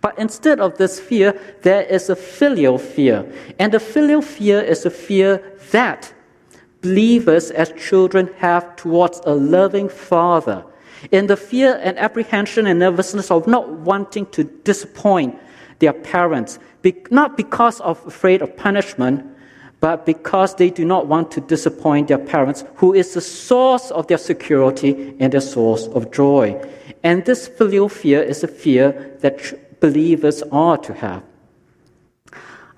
But 0.00 0.18
instead 0.18 0.60
of 0.60 0.78
this 0.78 1.00
fear, 1.00 1.38
there 1.62 1.82
is 1.82 2.08
a 2.08 2.16
filial 2.16 2.78
fear. 2.78 3.30
And 3.58 3.72
the 3.72 3.80
filial 3.80 4.22
fear 4.22 4.60
is 4.60 4.86
a 4.86 4.90
fear 4.90 5.42
that 5.72 6.12
believers 6.80 7.50
as 7.50 7.72
children 7.72 8.30
have 8.38 8.76
towards 8.76 9.20
a 9.26 9.34
loving 9.34 9.88
father. 9.88 10.64
In 11.10 11.26
the 11.26 11.36
fear 11.36 11.80
and 11.82 11.98
apprehension 11.98 12.66
and 12.66 12.78
nervousness 12.78 13.30
of 13.30 13.46
not 13.46 13.68
wanting 13.68 14.26
to 14.26 14.44
disappoint 14.44 15.38
their 15.78 15.92
parents, 15.92 16.58
not 17.10 17.36
because 17.36 17.80
of 17.80 18.06
afraid 18.06 18.42
of 18.42 18.56
punishment, 18.56 19.26
but 19.80 20.04
because 20.04 20.54
they 20.56 20.68
do 20.70 20.84
not 20.84 21.06
want 21.06 21.30
to 21.32 21.40
disappoint 21.40 22.08
their 22.08 22.18
parents, 22.18 22.64
who 22.76 22.92
is 22.92 23.14
the 23.14 23.20
source 23.20 23.90
of 23.90 24.06
their 24.08 24.18
security 24.18 25.16
and 25.18 25.32
the 25.32 25.40
source 25.40 25.86
of 25.88 26.12
joy. 26.12 26.54
And 27.02 27.24
this 27.24 27.48
filial 27.48 27.88
fear 27.88 28.22
is 28.22 28.44
a 28.44 28.48
fear 28.48 29.16
that 29.20 29.40
believers 29.80 30.42
are 30.52 30.78
to 30.78 30.94
have. 30.94 31.22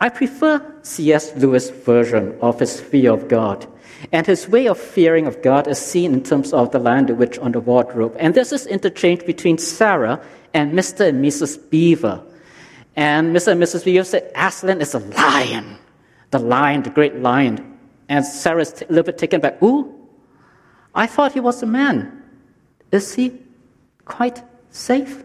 I 0.01 0.09
prefer 0.09 0.75
C.S. 0.83 1.35
Lewis' 1.37 1.71
version 1.71 2.37
of 2.41 2.59
his 2.59 2.81
fear 2.81 3.13
of 3.13 3.29
God. 3.29 3.67
And 4.11 4.27
his 4.27 4.49
way 4.49 4.67
of 4.67 4.79
fearing 4.79 5.29
of 5.29 5.43
God 5.43 5.69
is 5.69 5.79
seen 5.79 6.13
in 6.13 6.25
terms 6.25 6.53
of 6.53 6.73
the 6.73 6.81
lion, 6.81 7.07
the 7.07 7.15
witch 7.15 7.39
on 7.39 7.53
the 7.53 7.61
wardrobe. 7.61 8.17
And 8.19 8.35
this 8.35 8.51
is 8.51 8.67
interchange 8.67 9.25
between 9.25 9.59
Sarah 9.59 10.21
and 10.55 10.73
Mr. 10.73 11.09
and 11.09 11.25
Mrs. 11.25 11.71
Beaver. 11.71 12.21
And 12.97 13.35
Mr. 13.35 13.53
and 13.53 13.63
Mrs. 13.63 13.85
Beaver 13.85 14.05
said, 14.05 14.33
Aslan 14.35 14.81
is 14.81 14.95
a 14.95 14.99
lion, 14.99 15.79
the 16.31 16.41
lion, 16.41 16.83
the 16.83 16.91
great 16.91 17.21
lion. 17.21 17.79
And 18.09 18.27
Sarah 18.27 18.63
is 18.63 18.83
a 18.83 18.87
little 18.89 19.05
bit 19.05 19.19
taken 19.19 19.41
back. 19.41 19.63
Ooh, 19.63 19.95
I 20.95 21.07
thought 21.07 21.33
he 21.33 21.41
was 21.41 21.63
a 21.63 21.67
man. 21.67 22.23
Is 22.91 23.15
he 23.15 23.39
quite 24.05 24.43
safe? 24.71 25.23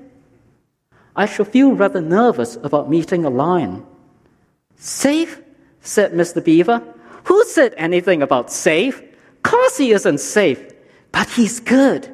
I 1.18 1.26
should 1.26 1.48
feel 1.48 1.74
rather 1.74 2.00
nervous 2.00 2.56
about 2.64 2.90
meeting 2.90 3.26
a 3.26 3.30
lion. 3.30 3.84
Safe? 4.78 5.42
said 5.82 6.14
Mr. 6.14 6.44
Beaver. 6.44 6.82
Who 7.24 7.44
said 7.46 7.74
anything 7.78 8.22
about 8.22 8.52
safe? 8.52 9.02
Course 9.44 9.78
he 9.78 9.92
isn't 9.92 10.20
safe, 10.20 10.62
but 11.12 11.30
he's 11.30 11.60
good. 11.60 12.14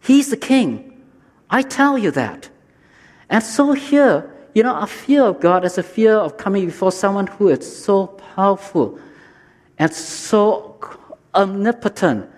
He's 0.00 0.30
the 0.30 0.36
king. 0.36 1.02
I 1.50 1.62
tell 1.62 1.96
you 1.96 2.10
that. 2.12 2.48
And 3.30 3.42
so 3.42 3.72
here, 3.72 4.34
you 4.54 4.62
know, 4.62 4.76
a 4.76 4.86
fear 4.86 5.22
of 5.22 5.40
God 5.40 5.64
is 5.64 5.78
a 5.78 5.82
fear 5.82 6.14
of 6.14 6.36
coming 6.36 6.66
before 6.66 6.90
someone 6.92 7.26
who 7.26 7.48
is 7.48 7.64
so 7.64 8.06
powerful 8.06 8.98
and 9.78 9.92
so 9.92 10.78
omnipotent 11.34 12.30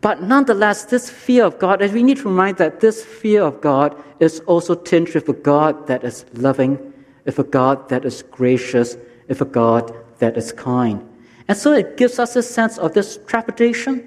but 0.00 0.22
nonetheless, 0.22 0.84
this 0.84 1.10
fear 1.10 1.44
of 1.44 1.58
God, 1.58 1.82
and 1.82 1.92
we 1.92 2.02
need 2.02 2.18
to 2.18 2.28
remind 2.28 2.58
that 2.58 2.80
this 2.80 3.04
fear 3.04 3.42
of 3.42 3.60
God 3.60 3.96
is 4.20 4.40
also 4.40 4.74
tinged 4.74 5.14
with 5.14 5.28
a 5.28 5.32
God 5.32 5.86
that 5.88 6.04
is 6.04 6.24
loving, 6.34 6.78
with 7.24 7.38
a 7.38 7.44
God 7.44 7.88
that 7.88 8.04
is 8.04 8.22
gracious, 8.22 8.96
with 9.26 9.40
a 9.40 9.44
God 9.44 9.92
that 10.18 10.36
is 10.36 10.52
kind. 10.52 11.06
And 11.48 11.56
so 11.56 11.72
it 11.72 11.96
gives 11.96 12.18
us 12.18 12.36
a 12.36 12.42
sense 12.42 12.78
of 12.78 12.94
this 12.94 13.18
trepidation, 13.26 14.06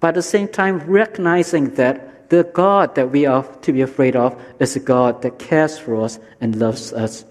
but 0.00 0.08
at 0.08 0.14
the 0.14 0.22
same 0.22 0.48
time 0.48 0.78
recognizing 0.80 1.74
that 1.74 2.30
the 2.30 2.44
God 2.44 2.94
that 2.94 3.10
we 3.10 3.24
are 3.24 3.42
to 3.42 3.72
be 3.72 3.80
afraid 3.80 4.16
of 4.16 4.40
is 4.58 4.76
a 4.76 4.80
God 4.80 5.22
that 5.22 5.38
cares 5.38 5.78
for 5.78 6.02
us 6.02 6.18
and 6.40 6.56
loves 6.56 6.92
us. 6.92 7.24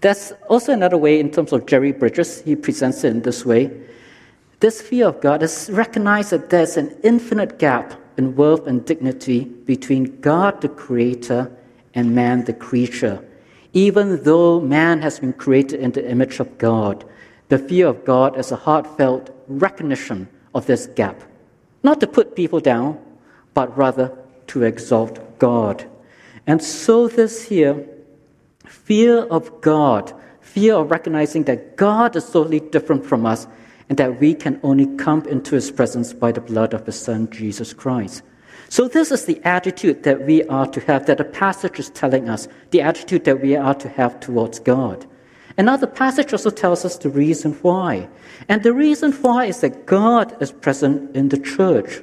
That's 0.00 0.32
also 0.48 0.72
another 0.72 0.98
way, 0.98 1.18
in 1.18 1.30
terms 1.30 1.52
of 1.52 1.64
Jerry 1.64 1.92
Bridges, 1.92 2.42
he 2.42 2.56
presents 2.56 3.04
it 3.04 3.08
in 3.08 3.22
this 3.22 3.46
way. 3.46 3.70
This 4.64 4.80
fear 4.80 5.08
of 5.08 5.20
God 5.20 5.42
is 5.42 5.68
recognize 5.70 6.30
that 6.30 6.48
there's 6.48 6.78
an 6.78 6.96
infinite 7.02 7.58
gap 7.58 8.00
in 8.16 8.34
worth 8.34 8.66
and 8.66 8.82
dignity 8.82 9.44
between 9.44 10.18
God, 10.22 10.62
the 10.62 10.70
Creator, 10.70 11.54
and 11.92 12.14
man, 12.14 12.46
the 12.46 12.54
creature. 12.54 13.22
Even 13.74 14.22
though 14.22 14.62
man 14.62 15.02
has 15.02 15.20
been 15.20 15.34
created 15.34 15.80
in 15.80 15.92
the 15.92 16.10
image 16.10 16.40
of 16.40 16.56
God, 16.56 17.04
the 17.50 17.58
fear 17.58 17.88
of 17.88 18.06
God 18.06 18.38
is 18.38 18.52
a 18.52 18.56
heartfelt 18.56 19.28
recognition 19.48 20.28
of 20.54 20.64
this 20.64 20.86
gap. 20.86 21.22
Not 21.82 22.00
to 22.00 22.06
put 22.06 22.34
people 22.34 22.60
down, 22.60 22.98
but 23.52 23.76
rather 23.76 24.16
to 24.46 24.62
exalt 24.62 25.38
God. 25.38 25.84
And 26.46 26.62
so, 26.62 27.06
this 27.06 27.42
here, 27.42 27.86
fear 28.64 29.24
of 29.24 29.60
God, 29.60 30.14
fear 30.40 30.76
of 30.76 30.90
recognizing 30.90 31.44
that 31.44 31.76
God 31.76 32.16
is 32.16 32.30
totally 32.30 32.60
different 32.60 33.04
from 33.04 33.26
us 33.26 33.46
and 33.88 33.98
that 33.98 34.20
we 34.20 34.34
can 34.34 34.58
only 34.62 34.86
come 34.96 35.26
into 35.26 35.54
his 35.54 35.70
presence 35.70 36.12
by 36.12 36.32
the 36.32 36.40
blood 36.40 36.74
of 36.74 36.86
his 36.86 36.98
Son, 36.98 37.30
Jesus 37.30 37.72
Christ. 37.72 38.22
So, 38.68 38.88
this 38.88 39.12
is 39.12 39.26
the 39.26 39.40
attitude 39.44 40.02
that 40.04 40.26
we 40.26 40.42
are 40.44 40.66
to 40.66 40.80
have, 40.80 41.06
that 41.06 41.18
the 41.18 41.24
passage 41.24 41.78
is 41.78 41.90
telling 41.90 42.28
us, 42.28 42.48
the 42.70 42.80
attitude 42.80 43.24
that 43.24 43.40
we 43.40 43.54
are 43.54 43.74
to 43.74 43.88
have 43.88 44.18
towards 44.20 44.58
God. 44.58 45.06
And 45.56 45.66
now 45.66 45.76
the 45.76 45.86
passage 45.86 46.32
also 46.32 46.50
tells 46.50 46.84
us 46.84 46.96
the 46.96 47.10
reason 47.10 47.52
why. 47.62 48.08
And 48.48 48.62
the 48.62 48.72
reason 48.72 49.12
why 49.12 49.46
is 49.46 49.60
that 49.60 49.86
God 49.86 50.36
is 50.42 50.50
present 50.50 51.14
in 51.14 51.28
the 51.28 51.38
church. 51.38 52.02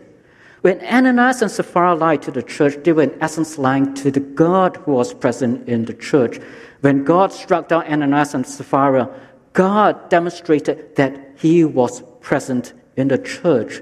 When 0.62 0.80
Ananias 0.86 1.42
and 1.42 1.52
Sapphira 1.52 1.96
lied 1.96 2.22
to 2.22 2.32
the 2.32 2.44
church, 2.44 2.76
they 2.84 2.94
were 2.94 3.04
in 3.04 3.18
essence 3.22 3.58
lying 3.58 3.94
to 3.96 4.12
the 4.12 4.20
God 4.20 4.78
who 4.78 4.92
was 4.92 5.14
present 5.14 5.68
in 5.68 5.86
the 5.86 5.94
church. 5.94 6.40
When 6.82 7.04
God 7.04 7.34
struck 7.34 7.68
down 7.68 7.84
Ananias 7.86 8.36
and 8.36 8.46
Sapphira, 8.46 9.10
God 9.54 10.10
demonstrated 10.10 10.96
that 10.96 11.31
he 11.42 11.66
was 11.66 12.04
present 12.22 12.74
in 12.96 13.08
the 13.08 13.18
church. 13.18 13.82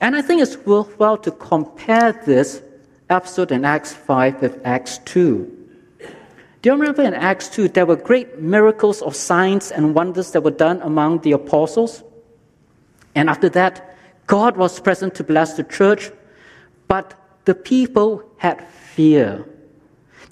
And 0.00 0.16
I 0.16 0.22
think 0.22 0.40
it's 0.40 0.56
worthwhile 0.56 1.18
to 1.18 1.30
compare 1.30 2.12
this 2.24 2.62
episode 3.10 3.52
in 3.52 3.66
Acts 3.66 3.92
5 3.92 4.40
with 4.40 4.58
Acts 4.64 4.98
2. 5.04 5.52
Do 6.62 6.70
you 6.70 6.72
remember 6.72 7.02
in 7.02 7.12
Acts 7.12 7.50
2 7.50 7.68
there 7.68 7.84
were 7.84 7.96
great 7.96 8.40
miracles 8.40 9.02
of 9.02 9.14
signs 9.14 9.70
and 9.70 9.94
wonders 9.94 10.32
that 10.32 10.42
were 10.42 10.50
done 10.50 10.80
among 10.80 11.20
the 11.20 11.32
apostles? 11.32 12.02
And 13.14 13.28
after 13.28 13.50
that, 13.50 13.94
God 14.26 14.56
was 14.56 14.80
present 14.80 15.14
to 15.16 15.24
bless 15.24 15.52
the 15.52 15.64
church, 15.64 16.10
but 16.88 17.12
the 17.44 17.54
people 17.54 18.24
had 18.38 18.66
fear. 18.68 19.44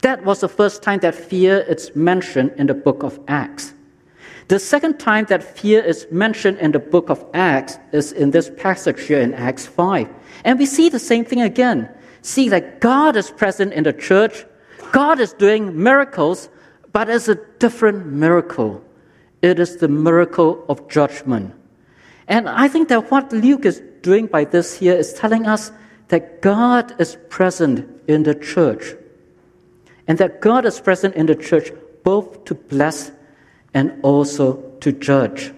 That 0.00 0.24
was 0.24 0.40
the 0.40 0.48
first 0.48 0.82
time 0.82 1.00
that 1.00 1.14
fear 1.14 1.58
is 1.60 1.94
mentioned 1.94 2.52
in 2.56 2.68
the 2.68 2.74
book 2.74 3.02
of 3.02 3.20
Acts. 3.28 3.73
The 4.48 4.58
second 4.58 4.98
time 4.98 5.24
that 5.26 5.42
fear 5.42 5.82
is 5.82 6.06
mentioned 6.10 6.58
in 6.58 6.72
the 6.72 6.78
book 6.78 7.08
of 7.08 7.24
Acts 7.32 7.78
is 7.92 8.12
in 8.12 8.30
this 8.30 8.50
passage 8.56 9.02
here 9.02 9.20
in 9.20 9.32
Acts 9.32 9.66
5. 9.66 10.08
And 10.44 10.58
we 10.58 10.66
see 10.66 10.88
the 10.90 10.98
same 10.98 11.24
thing 11.24 11.40
again. 11.40 11.88
See 12.20 12.48
that 12.50 12.80
God 12.80 13.16
is 13.16 13.30
present 13.30 13.72
in 13.72 13.84
the 13.84 13.92
church, 13.92 14.44
God 14.92 15.18
is 15.18 15.32
doing 15.32 15.82
miracles, 15.82 16.48
but 16.92 17.08
it's 17.08 17.28
a 17.28 17.34
different 17.58 18.06
miracle. 18.06 18.84
It 19.42 19.58
is 19.58 19.78
the 19.78 19.88
miracle 19.88 20.64
of 20.68 20.88
judgment. 20.88 21.54
And 22.28 22.48
I 22.48 22.68
think 22.68 22.88
that 22.88 23.10
what 23.10 23.32
Luke 23.32 23.64
is 23.64 23.82
doing 24.02 24.26
by 24.26 24.44
this 24.44 24.78
here 24.78 24.94
is 24.94 25.12
telling 25.12 25.46
us 25.46 25.72
that 26.08 26.40
God 26.42 26.94
is 27.00 27.16
present 27.28 27.88
in 28.08 28.22
the 28.22 28.34
church. 28.34 28.94
And 30.06 30.18
that 30.18 30.40
God 30.40 30.64
is 30.64 30.80
present 30.80 31.14
in 31.14 31.26
the 31.26 31.34
church 31.34 31.72
both 32.04 32.44
to 32.44 32.54
bless 32.54 33.10
and 33.74 33.92
also 34.02 34.62
to 34.80 34.92
judge. 34.92 35.52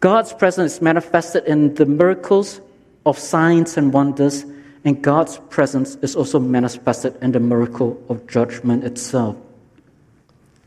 God's 0.00 0.32
presence 0.32 0.74
is 0.74 0.80
manifested 0.80 1.44
in 1.44 1.74
the 1.74 1.84
miracles 1.84 2.60
of 3.04 3.18
signs 3.18 3.76
and 3.76 3.92
wonders, 3.92 4.44
and 4.84 5.02
God's 5.02 5.38
presence 5.50 5.96
is 6.02 6.14
also 6.14 6.38
manifested 6.38 7.16
in 7.20 7.32
the 7.32 7.40
miracle 7.40 8.00
of 8.08 8.26
judgment 8.28 8.84
itself. 8.84 9.36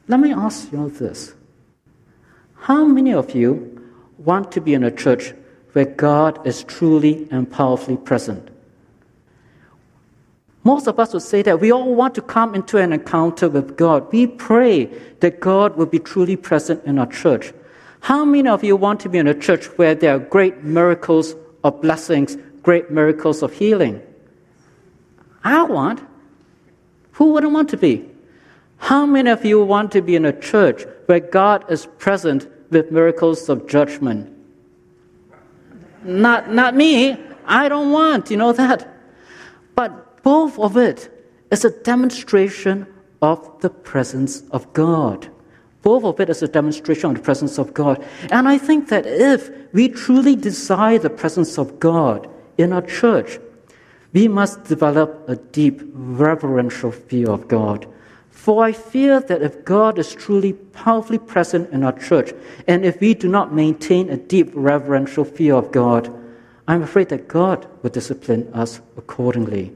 Let 0.07 0.19
me 0.19 0.33
ask 0.33 0.71
you 0.71 0.89
this 0.89 1.33
How 2.55 2.83
many 2.83 3.13
of 3.13 3.33
you 3.33 3.81
want 4.17 4.51
to 4.51 4.61
be 4.61 4.73
in 4.73 4.83
a 4.83 4.91
church 4.91 5.33
where 5.71 5.85
God 5.85 6.45
is 6.45 6.63
truly 6.65 7.27
and 7.31 7.49
powerfully 7.49 7.95
present? 7.95 8.50
Most 10.63 10.87
of 10.87 10.99
us 10.99 11.13
would 11.13 11.23
say 11.23 11.41
that 11.41 11.59
we 11.59 11.71
all 11.71 11.95
want 11.95 12.13
to 12.15 12.21
come 12.21 12.53
into 12.53 12.77
an 12.77 12.93
encounter 12.93 13.49
with 13.49 13.75
God. 13.77 14.11
We 14.11 14.27
pray 14.27 14.85
that 15.19 15.39
God 15.39 15.75
will 15.75 15.87
be 15.87 15.99
truly 15.99 16.35
present 16.35 16.83
in 16.85 16.99
our 16.99 17.07
church. 17.07 17.51
How 18.01 18.25
many 18.25 18.47
of 18.47 18.63
you 18.63 18.75
want 18.75 18.99
to 19.01 19.09
be 19.09 19.17
in 19.17 19.27
a 19.27 19.33
church 19.33 19.65
where 19.77 19.95
there 19.95 20.15
are 20.15 20.19
great 20.19 20.63
miracles 20.63 21.35
of 21.63 21.81
blessings, 21.81 22.37
great 22.61 22.91
miracles 22.91 23.41
of 23.41 23.53
healing? 23.53 24.01
I 25.43 25.63
want. 25.63 26.01
Who 27.13 27.33
wouldn't 27.33 27.53
want 27.53 27.69
to 27.69 27.77
be? 27.77 28.07
How 28.77 29.05
many 29.05 29.29
of 29.29 29.45
you 29.45 29.63
want 29.63 29.91
to 29.93 30.01
be 30.01 30.15
in 30.15 30.25
a 30.25 30.39
church 30.39 30.85
where 31.05 31.19
God 31.19 31.65
is 31.69 31.87
present 31.97 32.47
with 32.71 32.91
miracles 32.91 33.49
of 33.49 33.67
judgment? 33.67 34.31
Not, 36.03 36.51
not 36.51 36.75
me. 36.75 37.17
I 37.45 37.69
don't 37.69 37.91
want, 37.91 38.31
you 38.31 38.37
know 38.37 38.53
that. 38.53 38.90
Both 40.23 40.59
of 40.59 40.77
it 40.77 41.09
is 41.51 41.65
a 41.65 41.71
demonstration 41.71 42.87
of 43.21 43.61
the 43.61 43.69
presence 43.69 44.43
of 44.51 44.71
God. 44.73 45.29
Both 45.81 46.03
of 46.03 46.19
it 46.19 46.29
is 46.29 46.43
a 46.43 46.47
demonstration 46.47 47.09
of 47.09 47.15
the 47.17 47.23
presence 47.23 47.57
of 47.57 47.73
God. 47.73 48.03
And 48.31 48.47
I 48.47 48.57
think 48.57 48.89
that 48.89 49.05
if 49.05 49.49
we 49.73 49.89
truly 49.89 50.35
desire 50.35 50.99
the 50.99 51.09
presence 51.09 51.57
of 51.57 51.79
God 51.79 52.29
in 52.57 52.71
our 52.71 52.83
church, 52.83 53.39
we 54.13 54.27
must 54.27 54.65
develop 54.65 55.23
a 55.27 55.35
deep 55.35 55.81
reverential 55.93 56.91
fear 56.91 57.29
of 57.29 57.47
God. 57.47 57.87
For 58.29 58.63
I 58.63 58.71
fear 58.73 59.19
that 59.19 59.41
if 59.41 59.65
God 59.65 59.97
is 59.97 60.13
truly 60.13 60.53
powerfully 60.53 61.19
present 61.19 61.71
in 61.71 61.83
our 61.83 61.97
church, 61.97 62.33
and 62.67 62.85
if 62.85 62.99
we 62.99 63.13
do 63.13 63.27
not 63.27 63.53
maintain 63.53 64.09
a 64.09 64.17
deep 64.17 64.51
reverential 64.53 65.23
fear 65.23 65.55
of 65.55 65.71
God, 65.71 66.13
I'm 66.67 66.81
afraid 66.81 67.09
that 67.09 67.27
God 67.27 67.67
will 67.81 67.89
discipline 67.89 68.51
us 68.53 68.81
accordingly. 68.97 69.73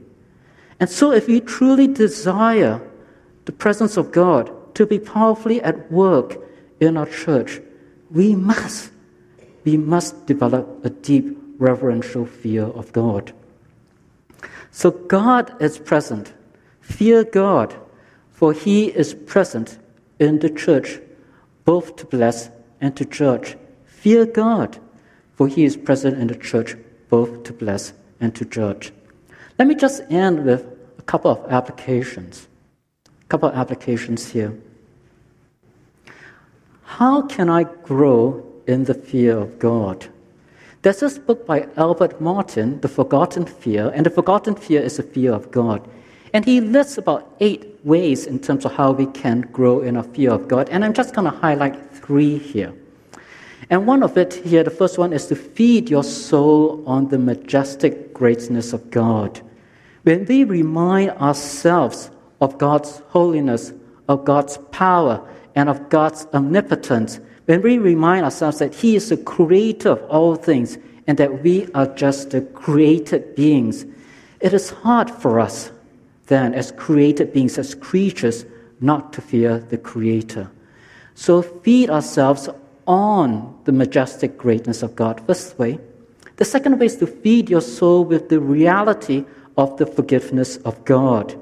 And 0.78 0.90
so, 0.90 1.12
if 1.12 1.26
we 1.26 1.40
truly 1.40 1.86
desire 1.86 2.80
the 3.46 3.52
presence 3.52 3.96
of 3.96 4.12
God 4.12 4.52
to 4.74 4.86
be 4.86 4.98
powerfully 4.98 5.62
at 5.62 5.90
work 5.90 6.38
in 6.80 6.96
our 6.96 7.06
church, 7.06 7.60
we 8.10 8.34
must, 8.34 8.90
we 9.64 9.76
must 9.76 10.26
develop 10.26 10.84
a 10.84 10.90
deep 10.90 11.36
reverential 11.58 12.26
fear 12.26 12.64
of 12.64 12.92
God. 12.92 13.32
So, 14.70 14.90
God 14.90 15.54
is 15.62 15.78
present. 15.78 16.34
Fear 16.80 17.24
God, 17.24 17.74
for 18.30 18.52
He 18.52 18.86
is 18.86 19.14
present 19.14 19.78
in 20.18 20.40
the 20.40 20.50
church, 20.50 21.00
both 21.64 21.96
to 21.96 22.06
bless 22.06 22.50
and 22.80 22.94
to 22.96 23.06
judge. 23.06 23.56
Fear 23.86 24.26
God, 24.26 24.78
for 25.32 25.48
He 25.48 25.64
is 25.64 25.76
present 25.76 26.18
in 26.18 26.26
the 26.26 26.36
church, 26.36 26.76
both 27.08 27.44
to 27.44 27.52
bless 27.54 27.94
and 28.20 28.34
to 28.34 28.44
judge. 28.44 28.92
Let 29.58 29.68
me 29.68 29.74
just 29.74 30.02
end 30.10 30.44
with 30.44 30.66
a 30.98 31.02
couple 31.02 31.30
of 31.30 31.50
applications. 31.50 32.46
A 33.06 33.26
couple 33.28 33.48
of 33.48 33.54
applications 33.54 34.30
here. 34.30 34.56
How 36.82 37.22
can 37.22 37.48
I 37.48 37.64
grow 37.64 38.44
in 38.66 38.84
the 38.84 38.94
fear 38.94 39.36
of 39.38 39.58
God? 39.58 40.06
There's 40.82 41.00
this 41.00 41.18
book 41.18 41.46
by 41.46 41.66
Albert 41.76 42.20
Martin, 42.20 42.80
The 42.80 42.88
Forgotten 42.88 43.46
Fear, 43.46 43.90
and 43.94 44.06
the 44.06 44.10
forgotten 44.10 44.54
fear 44.54 44.80
is 44.80 44.98
the 44.98 45.02
fear 45.02 45.32
of 45.32 45.50
God. 45.50 45.88
And 46.32 46.44
he 46.44 46.60
lists 46.60 46.98
about 46.98 47.34
eight 47.40 47.80
ways 47.82 48.26
in 48.26 48.38
terms 48.38 48.64
of 48.64 48.74
how 48.74 48.92
we 48.92 49.06
can 49.06 49.40
grow 49.40 49.80
in 49.80 49.96
our 49.96 50.02
fear 50.02 50.32
of 50.32 50.48
God. 50.48 50.68
And 50.68 50.84
I'm 50.84 50.92
just 50.92 51.14
going 51.14 51.30
to 51.30 51.36
highlight 51.36 51.74
three 51.92 52.38
here. 52.38 52.74
And 53.70 53.86
one 53.86 54.02
of 54.02 54.16
it 54.16 54.34
here, 54.34 54.62
the 54.62 54.70
first 54.70 54.98
one 54.98 55.12
is 55.12 55.26
to 55.26 55.34
feed 55.34 55.88
your 55.88 56.04
soul 56.04 56.84
on 56.86 57.08
the 57.08 57.18
majestic 57.18 58.12
greatness 58.12 58.72
of 58.72 58.90
God. 58.90 59.40
When 60.06 60.24
we 60.26 60.44
remind 60.44 61.10
ourselves 61.18 62.12
of 62.40 62.58
God's 62.58 63.02
holiness, 63.08 63.72
of 64.08 64.24
God's 64.24 64.56
power, 64.70 65.28
and 65.56 65.68
of 65.68 65.88
God's 65.88 66.28
omnipotence, 66.32 67.18
when 67.46 67.60
we 67.60 67.78
remind 67.78 68.24
ourselves 68.24 68.60
that 68.60 68.72
He 68.72 68.94
is 68.94 69.08
the 69.08 69.16
creator 69.16 69.88
of 69.88 70.02
all 70.04 70.36
things 70.36 70.78
and 71.08 71.18
that 71.18 71.42
we 71.42 71.66
are 71.72 71.92
just 71.96 72.30
the 72.30 72.42
created 72.42 73.34
beings, 73.34 73.84
it 74.38 74.54
is 74.54 74.70
hard 74.70 75.10
for 75.10 75.40
us 75.40 75.72
then, 76.28 76.54
as 76.54 76.70
created 76.70 77.32
beings, 77.32 77.58
as 77.58 77.74
creatures, 77.74 78.46
not 78.80 79.12
to 79.14 79.20
fear 79.20 79.58
the 79.58 79.78
Creator. 79.78 80.48
So 81.16 81.42
feed 81.42 81.90
ourselves 81.90 82.48
on 82.86 83.58
the 83.64 83.72
majestic 83.72 84.38
greatness 84.38 84.84
of 84.84 84.94
God. 84.94 85.20
First 85.26 85.58
way, 85.58 85.80
The 86.36 86.44
second 86.44 86.78
way 86.78 86.86
is 86.86 86.96
to 86.96 87.08
feed 87.08 87.50
your 87.50 87.60
soul 87.60 88.04
with 88.04 88.28
the 88.28 88.38
reality 88.38 89.24
of 89.56 89.76
the 89.78 89.86
forgiveness 89.86 90.56
of 90.58 90.84
God. 90.84 91.38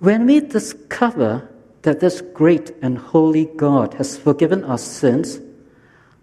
When 0.00 0.26
we 0.26 0.40
discover 0.40 1.48
that 1.82 2.00
this 2.00 2.20
great 2.20 2.74
and 2.82 2.98
holy 2.98 3.46
God 3.46 3.94
has 3.94 4.18
forgiven 4.18 4.64
our 4.64 4.78
sins, 4.78 5.40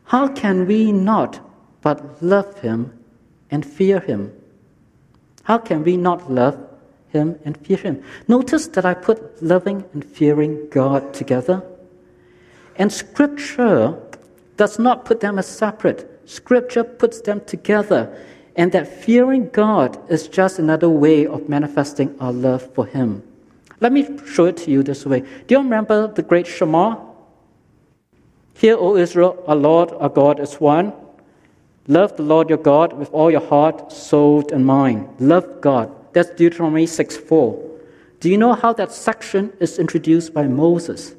how 0.06 0.28
can 0.28 0.68
we 0.68 0.92
not 0.92 1.40
but 1.82 2.22
love 2.24 2.60
Him 2.60 2.98
and 3.52 3.66
fear 3.66 4.00
Him? 4.00 4.32
How 5.44 5.58
can 5.58 5.84
we 5.84 5.96
not 5.96 6.32
love 6.32 6.58
Him 7.10 7.40
and 7.46 7.58
fear 7.58 7.78
Him? 7.78 8.04
Notice 8.28 8.68
that 8.70 8.86
I 8.86 8.94
put 8.94 9.42
loving 9.42 9.86
and 9.94 10.04
fearing 10.04 10.70
God 10.70 11.14
together. 11.14 11.64
And 12.76 12.92
Scripture 12.92 13.98
does 14.58 14.80
not 14.80 15.06
put 15.06 15.20
them 15.20 15.40
as 15.40 15.48
separate, 15.48 16.22
Scripture 16.26 16.84
puts 16.84 17.22
them 17.22 17.42
together. 17.46 18.16
And 18.58 18.72
that 18.72 18.88
fearing 18.88 19.50
God 19.50 19.98
is 20.12 20.28
just 20.28 20.60
another 20.60 20.90
way 20.90 21.28
of 21.28 21.48
manifesting 21.48 22.16
our 22.20 22.34
love 22.34 22.74
for 22.74 22.86
Him. 22.86 23.24
Let 23.80 23.92
me 23.92 24.08
show 24.28 24.46
it 24.46 24.58
to 24.58 24.72
you 24.72 24.82
this 24.82 25.06
way. 25.06 25.20
Do 25.20 25.56
you 25.56 25.60
remember 25.60 26.08
the 26.08 26.24
great 26.24 26.48
Shema? 26.48 26.98
Hear, 28.56 28.76
O 28.76 28.98
Israel, 28.98 29.44
our 29.48 29.56
Lord, 29.56 29.92
our 30.00 30.10
God 30.10 30.40
is 30.40 30.56
one. 30.56 30.92
Love 31.88 32.18
the 32.18 32.24
Lord 32.24 32.50
your 32.50 32.58
God 32.58 32.94
with 32.94 33.10
all 33.14 33.30
your 33.30 33.48
heart, 33.48 33.92
soul, 33.92 34.44
and 34.52 34.66
mind. 34.66 35.08
Love 35.20 35.62
God. 35.62 35.94
That's 36.14 36.32
Deuteronomy 36.32 36.88
6 36.88 37.16
4. 37.16 37.64
Do 38.20 38.30
you 38.32 38.38
know 38.38 38.54
how 38.54 38.74
that 38.74 38.92
section 38.92 39.54
is 39.60 39.78
introduced 39.78 40.34
by 40.34 40.48
Moses? 40.48 41.16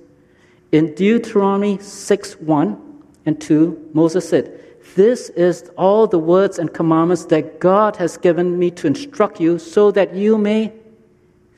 In 0.73 0.95
Deuteronomy 0.95 1.79
6 1.79 2.41
1 2.41 3.03
and 3.25 3.41
2, 3.41 3.91
Moses 3.95 4.29
said, 4.29 4.58
This 4.99 5.29
is 5.37 5.71
all 5.77 6.09
the 6.09 6.19
words 6.19 6.59
and 6.59 6.75
commandments 6.75 7.27
that 7.27 7.61
God 7.61 7.95
has 7.99 8.17
given 8.17 8.59
me 8.59 8.73
to 8.73 8.89
instruct 8.89 9.41
you 9.41 9.61
so 9.61 9.93
that 9.93 10.13
you 10.13 10.37
may 10.37 10.73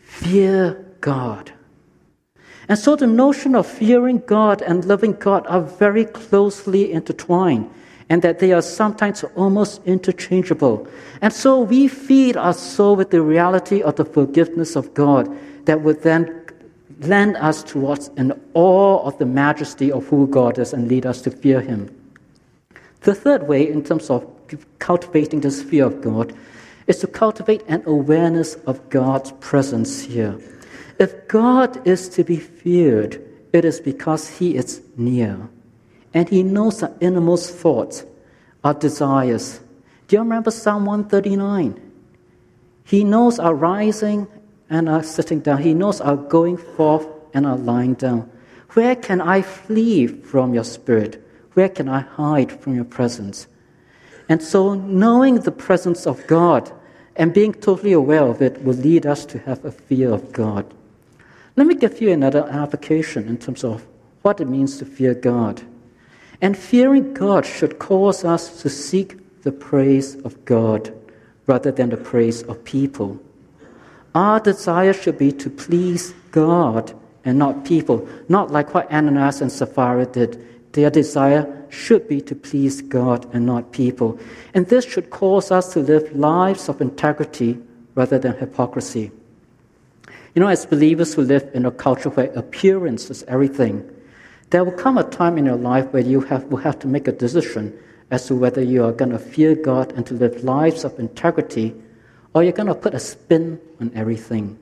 fear 0.03 0.85
God. 1.01 1.51
And 2.69 2.79
so 2.79 2.97
the 2.97 3.07
notion 3.07 3.55
of 3.55 3.67
fearing 3.67 4.19
God 4.27 4.61
and 4.61 4.85
loving 4.85 5.15
God 5.15 5.47
are 5.47 5.63
very 5.63 6.05
closely 6.05 6.93
intertwined, 6.93 7.71
and 8.11 8.21
that 8.21 8.41
they 8.41 8.53
are 8.53 8.61
sometimes 8.61 9.25
almost 9.37 9.81
interchangeable. 9.87 10.87
And 11.23 11.33
so 11.33 11.63
we 11.63 11.89
feed 11.89 12.37
our 12.37 12.53
soul 12.53 12.95
with 12.95 13.09
the 13.09 13.23
reality 13.23 13.81
of 13.81 13.97
the 13.97 14.05
forgiveness 14.05 14.77
of 14.77 14.93
God 14.93 15.35
that 15.65 15.81
would 15.81 16.03
then 16.03 16.45
lend 17.01 17.39
us 17.39 17.63
towards 17.63 18.11
an 18.19 18.39
awe 18.53 19.03
of 19.03 19.17
the 19.17 19.25
majesty 19.25 19.91
of 19.91 20.07
who 20.09 20.27
God 20.27 20.59
is 20.59 20.75
and 20.75 20.89
lead 20.89 21.07
us 21.07 21.23
to 21.23 21.31
fear 21.31 21.63
Him. 21.63 21.89
The 23.01 23.15
third 23.15 23.49
way, 23.49 23.69
in 23.69 23.83
terms 23.83 24.11
of 24.11 24.27
cultivating 24.79 25.41
this 25.41 25.63
fear 25.63 25.87
of 25.87 26.03
God, 26.03 26.35
is 26.87 26.99
to 26.99 27.07
cultivate 27.07 27.63
an 27.69 27.83
awareness 27.87 28.55
of 28.67 28.91
God's 28.91 29.33
presence 29.41 30.03
here. 30.03 30.39
If 30.99 31.29
God 31.29 31.87
is 31.87 32.09
to 32.11 32.25
be 32.25 32.37
feared, 32.37 33.23
it 33.53 33.65
is 33.65 33.81
because 33.81 34.29
He 34.39 34.57
is 34.57 34.83
near. 34.97 35.49
And 36.13 36.29
He 36.29 36.43
knows 36.43 36.83
our 36.83 36.93
innermost 37.01 37.55
thoughts, 37.55 38.05
our 38.65 38.75
desires. 38.75 39.61
Do 40.09 40.17
you 40.17 40.21
remember 40.21 40.51
Psalm 40.51 40.85
139? 40.85 41.81
He 42.85 43.05
knows 43.05 43.39
our 43.39 43.55
rising 43.55 44.27
and 44.69 44.89
our 44.89 45.03
sitting 45.03 45.41
down. 45.41 45.63
He 45.63 45.73
knows 45.73 46.01
our 46.01 46.17
going 46.17 46.57
forth 46.57 47.07
and 47.33 47.47
our 47.47 47.57
lying 47.57 47.95
down. 47.95 48.31
Where 48.71 48.97
can 48.97 49.21
I 49.21 49.43
flee 49.43 50.07
from 50.07 50.53
your 50.53 50.65
spirit? 50.65 51.25
Where 51.55 51.69
can 51.69 51.89
I 51.89 52.01
hide 52.01 52.53
from 52.53 52.75
your 52.75 52.85
presence? 52.85 53.47
And 54.29 54.43
so, 54.43 54.75
knowing 54.75 55.41
the 55.41 55.53
presence 55.53 56.07
of 56.07 56.25
God 56.27 56.73
and 57.17 57.35
being 57.35 57.53
totally 57.53 57.93
aware 57.93 58.23
of 58.23 58.41
it 58.41 58.63
will 58.63 58.75
lead 58.75 59.05
us 59.07 59.27
to 59.27 59.39
have 59.41 59.65
a 59.65 59.73
fear 59.73 60.13
of 60.13 60.33
God. 60.33 60.73
Let 61.57 61.67
me 61.67 61.75
give 61.75 62.01
you 62.01 62.11
another 62.11 62.49
application 62.49 63.29
in 63.29 63.39
terms 63.39 63.65
of 63.65 63.87
what 64.23 64.41
it 64.41 64.49
means 64.49 64.79
to 64.79 64.85
fear 64.85 65.15
God. 65.15 65.63
And 66.41 66.57
fearing 66.57 67.13
God 67.13 67.45
should 67.45 67.79
cause 67.79 68.25
us 68.25 68.63
to 68.63 68.71
seek 68.71 69.43
the 69.43 69.53
praise 69.53 70.15
of 70.17 70.45
God 70.45 70.95
rather 71.47 71.73
than 71.73 71.91
the 71.91 71.97
praise 71.97 72.43
of 72.45 72.65
people. 72.65 73.21
Our 74.15 74.41
desire 74.41 74.93
should 74.93 75.19
be 75.19 75.33
to 75.33 75.51
please 75.51 76.15
God 76.31 76.95
and 77.25 77.39
not 77.39 77.65
people, 77.65 78.09
not 78.29 78.51
like 78.51 78.75
what 78.75 78.91
Ananias 78.91 79.41
and 79.41 79.53
Sapphira 79.53 80.07
did. 80.07 80.47
Their 80.73 80.91
desire 80.91 81.67
should 81.71 82.09
be 82.09 82.21
to 82.23 82.35
please 82.35 82.81
God 82.81 83.27
and 83.35 83.47
not 83.47 83.73
people. 83.73 84.19
And 84.55 84.67
this 84.67 84.85
should 84.85 85.11
cause 85.11 85.51
us 85.51 85.73
to 85.73 85.81
live 85.81 86.15
lives 86.15 86.69
of 86.69 86.81
integrity 86.81 87.59
rather 87.95 88.19
than 88.19 88.37
hypocrisy. 88.37 89.11
You 90.35 90.41
know, 90.41 90.49
as 90.49 90.67
believers 90.67 91.15
who 91.15 91.23
live 91.23 91.51
in 91.55 91.67
a 91.67 91.73
culture 91.73 92.11
where 92.11 92.33
appearance 92.33 93.11
is 93.11 93.25
everything, 93.25 93.89
there 94.51 94.65
will 94.65 94.73
come 94.73 94.99
a 94.99 95.05
time 95.05 95.39
in 95.39 95.47
your 95.47 95.57
life 95.57 95.93
where 95.93 96.03
you 96.03 96.21
have, 96.23 96.45
will 96.45 96.59
have 96.59 96.79
to 96.81 96.87
make 96.87 97.09
a 97.09 97.13
decision 97.13 97.77
as 98.11 98.27
to 98.27 98.35
whether 98.35 98.63
you 98.63 98.85
are 98.85 98.93
going 98.93 99.11
to 99.11 99.19
fear 99.19 99.55
God 99.55 99.93
and 99.93 100.07
to 100.07 100.15
live 100.15 100.43
lives 100.43 100.85
of 100.85 100.99
integrity, 100.99 101.75
or 102.35 102.43
you're 102.43 102.53
going 102.53 102.67
to 102.67 102.75
put 102.75 102.95
a 102.95 102.99
spin 103.01 103.61
on 103.81 103.93
everything. 103.95 104.59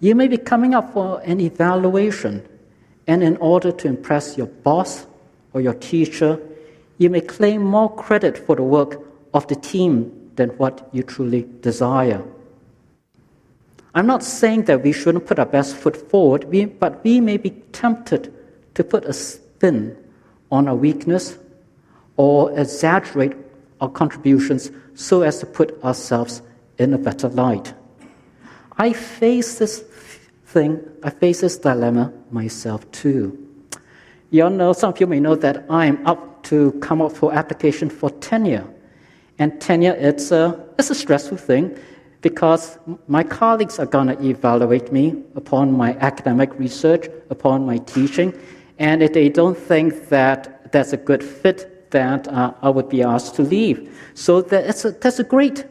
You 0.00 0.14
may 0.14 0.28
be 0.28 0.36
coming 0.36 0.74
up 0.74 0.92
for 0.92 1.20
an 1.22 1.40
evaluation, 1.40 2.48
and 3.08 3.22
in 3.22 3.36
order 3.38 3.72
to 3.72 3.88
impress 3.88 4.36
your 4.36 4.46
boss 4.46 5.06
or 5.54 5.60
your 5.62 5.74
teacher, 5.74 6.38
you 6.98 7.08
may 7.08 7.22
claim 7.22 7.62
more 7.62 7.92
credit 7.96 8.36
for 8.38 8.54
the 8.54 8.62
work 8.62 9.00
of 9.32 9.46
the 9.48 9.56
team 9.56 10.30
than 10.36 10.50
what 10.50 10.88
you 10.92 11.02
truly 11.02 11.48
desire. 11.60 12.22
I'm 13.94 14.06
not 14.06 14.22
saying 14.22 14.64
that 14.64 14.82
we 14.82 14.92
shouldn't 14.92 15.26
put 15.26 15.38
our 15.38 15.46
best 15.46 15.74
foot 15.74 15.96
forward, 15.96 16.46
but 16.78 17.02
we 17.02 17.20
may 17.20 17.38
be 17.38 17.50
tempted 17.72 18.32
to 18.74 18.84
put 18.84 19.06
a 19.06 19.12
spin 19.12 19.96
on 20.52 20.68
our 20.68 20.76
weakness 20.76 21.38
or 22.16 22.56
exaggerate 22.58 23.34
our 23.80 23.88
contributions 23.88 24.70
so 24.94 25.22
as 25.22 25.38
to 25.40 25.46
put 25.46 25.82
ourselves 25.82 26.42
in 26.76 26.92
a 26.92 26.98
better 26.98 27.28
light. 27.28 27.72
I 28.76 28.92
face 28.92 29.58
this 29.58 29.82
thing, 30.48 30.80
I 31.02 31.10
face 31.10 31.42
this 31.42 31.58
dilemma 31.58 32.12
myself 32.30 32.90
too. 32.90 33.36
You 34.30 34.44
all 34.44 34.50
know, 34.50 34.72
some 34.72 34.92
of 34.92 35.00
you 35.00 35.06
may 35.06 35.20
know 35.20 35.34
that 35.36 35.64
I'm 35.70 36.04
up 36.06 36.42
to 36.44 36.72
come 36.80 37.02
up 37.02 37.12
for 37.12 37.32
application 37.34 37.90
for 37.90 38.10
tenure. 38.10 38.66
And 39.38 39.60
tenure, 39.60 39.94
it's 39.98 40.32
a, 40.32 40.58
it's 40.78 40.90
a 40.90 40.94
stressful 40.94 41.36
thing 41.36 41.78
because 42.22 42.78
my 43.06 43.22
colleagues 43.22 43.78
are 43.78 43.86
going 43.86 44.08
to 44.08 44.20
evaluate 44.24 44.90
me 44.90 45.22
upon 45.36 45.72
my 45.72 45.94
academic 45.98 46.58
research, 46.58 47.06
upon 47.30 47.64
my 47.64 47.78
teaching, 47.78 48.32
and 48.78 49.02
if 49.02 49.12
they 49.12 49.28
don't 49.28 49.56
think 49.56 50.08
that 50.08 50.72
that's 50.72 50.92
a 50.92 50.96
good 50.96 51.22
fit, 51.22 51.90
that 51.90 52.28
uh, 52.28 52.52
I 52.62 52.70
would 52.70 52.88
be 52.88 53.02
asked 53.02 53.34
to 53.36 53.42
leave. 53.42 53.78
So 54.14 54.42
that's 54.42 54.84
a, 54.84 54.92
that's 54.92 55.18
a 55.18 55.24
great 55.24 55.64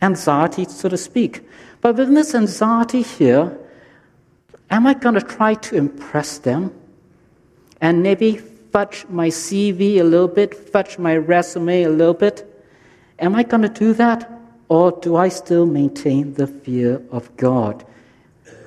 anxiety, 0.00 0.64
so 0.64 0.88
to 0.88 0.96
speak. 0.96 1.46
But 1.80 1.96
with 1.96 2.14
this 2.14 2.34
anxiety 2.34 3.02
here, 3.02 3.56
am 4.70 4.86
I 4.86 4.94
going 4.94 5.14
to 5.14 5.20
try 5.20 5.54
to 5.54 5.76
impress 5.76 6.38
them 6.38 6.72
and 7.80 8.02
maybe 8.02 8.36
fudge 8.36 9.06
my 9.08 9.28
CV 9.28 9.98
a 9.98 10.04
little 10.04 10.28
bit, 10.28 10.54
fudge 10.54 10.98
my 10.98 11.16
resume 11.16 11.84
a 11.84 11.90
little 11.90 12.14
bit? 12.14 12.44
Am 13.18 13.34
I 13.34 13.42
going 13.42 13.62
to 13.62 13.68
do 13.68 13.92
that? 13.94 14.30
Or 14.68 14.92
do 14.92 15.16
I 15.16 15.28
still 15.28 15.66
maintain 15.66 16.34
the 16.34 16.46
fear 16.46 17.02
of 17.10 17.34
God? 17.36 17.84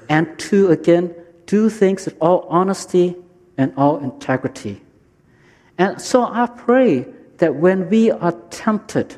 And 0.10 0.38
to, 0.40 0.72
again, 0.72 1.14
do 1.46 1.70
things 1.70 2.06
with 2.06 2.18
all 2.20 2.46
honesty 2.50 3.16
and 3.58 3.74
all 3.78 4.00
integrity. 4.00 4.82
And 5.78 6.02
so 6.02 6.24
I 6.24 6.48
pray 6.48 7.06
that 7.38 7.56
when 7.56 7.90
we 7.90 8.12
are 8.12 8.34
tempted, 8.50 9.16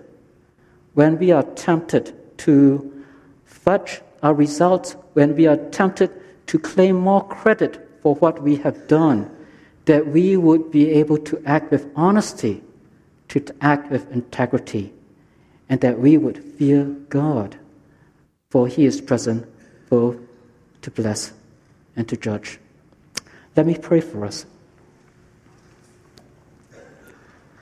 when 0.93 1.17
we 1.17 1.31
are 1.31 1.43
tempted 1.43 2.13
to 2.39 3.03
fudge 3.45 4.01
our 4.21 4.33
results, 4.33 4.95
when 5.13 5.35
we 5.35 5.47
are 5.47 5.57
tempted 5.57 6.11
to 6.47 6.59
claim 6.59 6.95
more 6.95 7.27
credit 7.27 7.89
for 8.01 8.15
what 8.15 8.41
we 8.41 8.57
have 8.57 8.87
done, 8.87 9.29
that 9.85 10.07
we 10.07 10.37
would 10.37 10.71
be 10.71 10.89
able 10.91 11.17
to 11.17 11.41
act 11.45 11.71
with 11.71 11.89
honesty, 11.95 12.61
to 13.29 13.43
act 13.61 13.89
with 13.91 14.11
integrity 14.11 14.93
and 15.69 15.81
that 15.81 15.97
we 15.97 16.17
would 16.17 16.37
fear 16.37 16.83
God, 17.09 17.57
for 18.49 18.67
He 18.67 18.85
is 18.85 19.01
present 19.01 19.47
both 19.89 20.17
to 20.81 20.91
bless 20.91 21.33
and 21.95 22.07
to 22.09 22.17
judge. 22.17 22.59
Let 23.55 23.65
me 23.65 23.77
pray 23.77 24.01
for 24.01 24.25
us. 24.25 24.45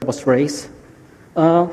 Was 0.06 0.26
raised. 0.26 0.70
Uh, 1.36 1.68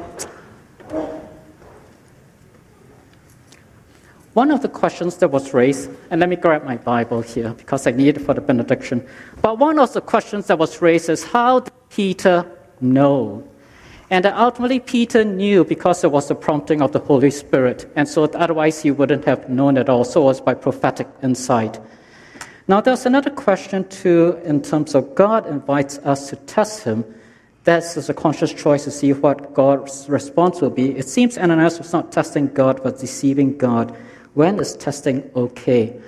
one 4.39 4.53
of 4.53 4.63
the 4.63 4.69
questions 4.69 5.17
that 5.17 5.33
was 5.33 5.53
raised, 5.53 5.91
and 6.11 6.21
let 6.21 6.29
me 6.29 6.37
grab 6.37 6.63
my 6.65 6.77
Bible 6.77 7.21
here 7.23 7.53
because 7.55 7.89
I 7.89 7.91
need 7.91 8.17
it 8.17 8.21
for 8.21 8.35
the 8.35 8.41
benediction. 8.41 9.05
But 9.43 9.59
one 9.59 9.81
of 9.81 9.93
the 9.93 10.01
questions 10.01 10.47
that 10.47 10.61
was 10.61 10.81
raised 10.81 11.11
is 11.11 11.25
how 11.25 11.59
did 11.59 11.73
Peter 11.91 12.47
know 12.81 13.43
And 14.11 14.25
ultimately, 14.25 14.81
Peter 14.81 15.23
knew 15.25 15.65
because 15.65 16.03
it 16.03 16.11
was 16.13 16.29
the 16.29 16.35
prompting 16.35 16.81
of 16.81 16.93
the 16.93 16.99
Holy 16.99 17.31
Spirit. 17.31 17.91
And 17.95 18.09
so 18.09 18.25
otherwise, 18.25 18.81
he 18.81 18.91
wouldn't 18.91 19.25
have 19.27 19.51
known 19.51 19.77
at 19.77 19.89
all. 19.89 20.05
So 20.05 20.23
it 20.23 20.25
was 20.25 20.41
by 20.41 20.55
prophetic 20.55 21.09
insight. 21.23 21.79
Now, 22.69 22.81
there's 22.81 23.07
another 23.07 23.31
question, 23.31 23.87
too, 23.89 24.41
in 24.45 24.63
terms 24.63 24.95
of 24.95 25.15
God 25.15 25.47
invites 25.47 25.99
us 25.99 26.31
to 26.31 26.37
test 26.37 26.85
him. 26.85 27.05
That's 27.65 28.09
a 28.09 28.15
conscious 28.15 28.53
choice 28.55 28.85
to 28.85 28.91
see 28.91 29.13
what 29.13 29.53
God's 29.53 30.09
response 30.09 30.63
will 30.63 30.71
be. 30.71 30.97
It 30.97 31.07
seems 31.07 31.37
Ananias 31.37 31.79
was 31.79 31.93
not 31.93 32.13
testing 32.13 32.47
God, 32.49 32.81
but 32.83 32.99
deceiving 32.99 33.59
God. 33.59 33.95
When 34.35 34.59
is 34.59 34.77
testing 34.77 35.31
okay? 35.35 35.99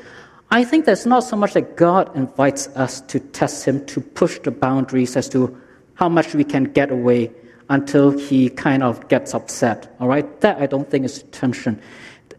I 0.50 0.64
think 0.64 0.84
there's 0.84 1.06
not 1.06 1.20
so 1.20 1.36
much 1.36 1.54
that 1.54 1.76
God 1.76 2.14
invites 2.16 2.68
us 2.68 3.00
to 3.02 3.20
test 3.20 3.64
him, 3.64 3.86
to 3.86 4.00
push 4.00 4.38
the 4.40 4.50
boundaries 4.50 5.16
as 5.16 5.28
to 5.30 5.56
how 5.94 6.08
much 6.08 6.34
we 6.34 6.44
can 6.44 6.64
get 6.64 6.90
away 6.90 7.30
until 7.68 8.10
he 8.10 8.50
kind 8.50 8.82
of 8.82 9.08
gets 9.08 9.32
upset. 9.32 9.94
All 10.00 10.08
right? 10.08 10.40
That 10.40 10.58
I 10.58 10.66
don't 10.66 10.90
think 10.90 11.04
is 11.04 11.22
tension. 11.30 11.80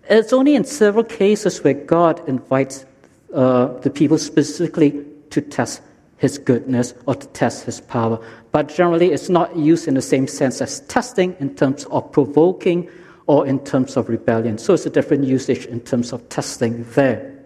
It's 0.10 0.34
only 0.34 0.56
in 0.56 0.66
several 0.66 1.06
cases 1.06 1.64
where 1.64 1.74
God 1.74 2.28
invites 2.28 2.86
uh, 3.34 3.68
the 3.80 3.90
people 3.90 4.18
specifically 4.18 5.06
to 5.30 5.42
test 5.42 5.82
his 6.18 6.38
goodness 6.38 6.94
or 7.06 7.16
to 7.16 7.28
test 7.28 7.66
his 7.66 7.80
power. 7.80 8.20
But 8.52 8.68
generally, 8.68 9.12
it's 9.12 9.30
not 9.30 9.56
used 9.56 9.88
in 9.88 9.94
the 9.94 10.02
same 10.02 10.28
sense 10.28 10.62
as 10.62 10.82
testing 10.82 11.36
in 11.40 11.56
terms 11.56 11.86
of 11.86 12.12
provoking 12.12 12.90
or 13.28 13.48
in 13.48 13.60
terms 13.64 13.98
of 13.98 14.10
rebellion. 14.10 14.58
So 14.58 14.74
it's 14.74 14.86
a 14.86 14.90
different 14.90 15.24
usage 15.24 15.66
in 15.66 15.82
terms 15.82 16.14
of 16.14 16.28
testing 16.30 16.86
there. 16.96 17.38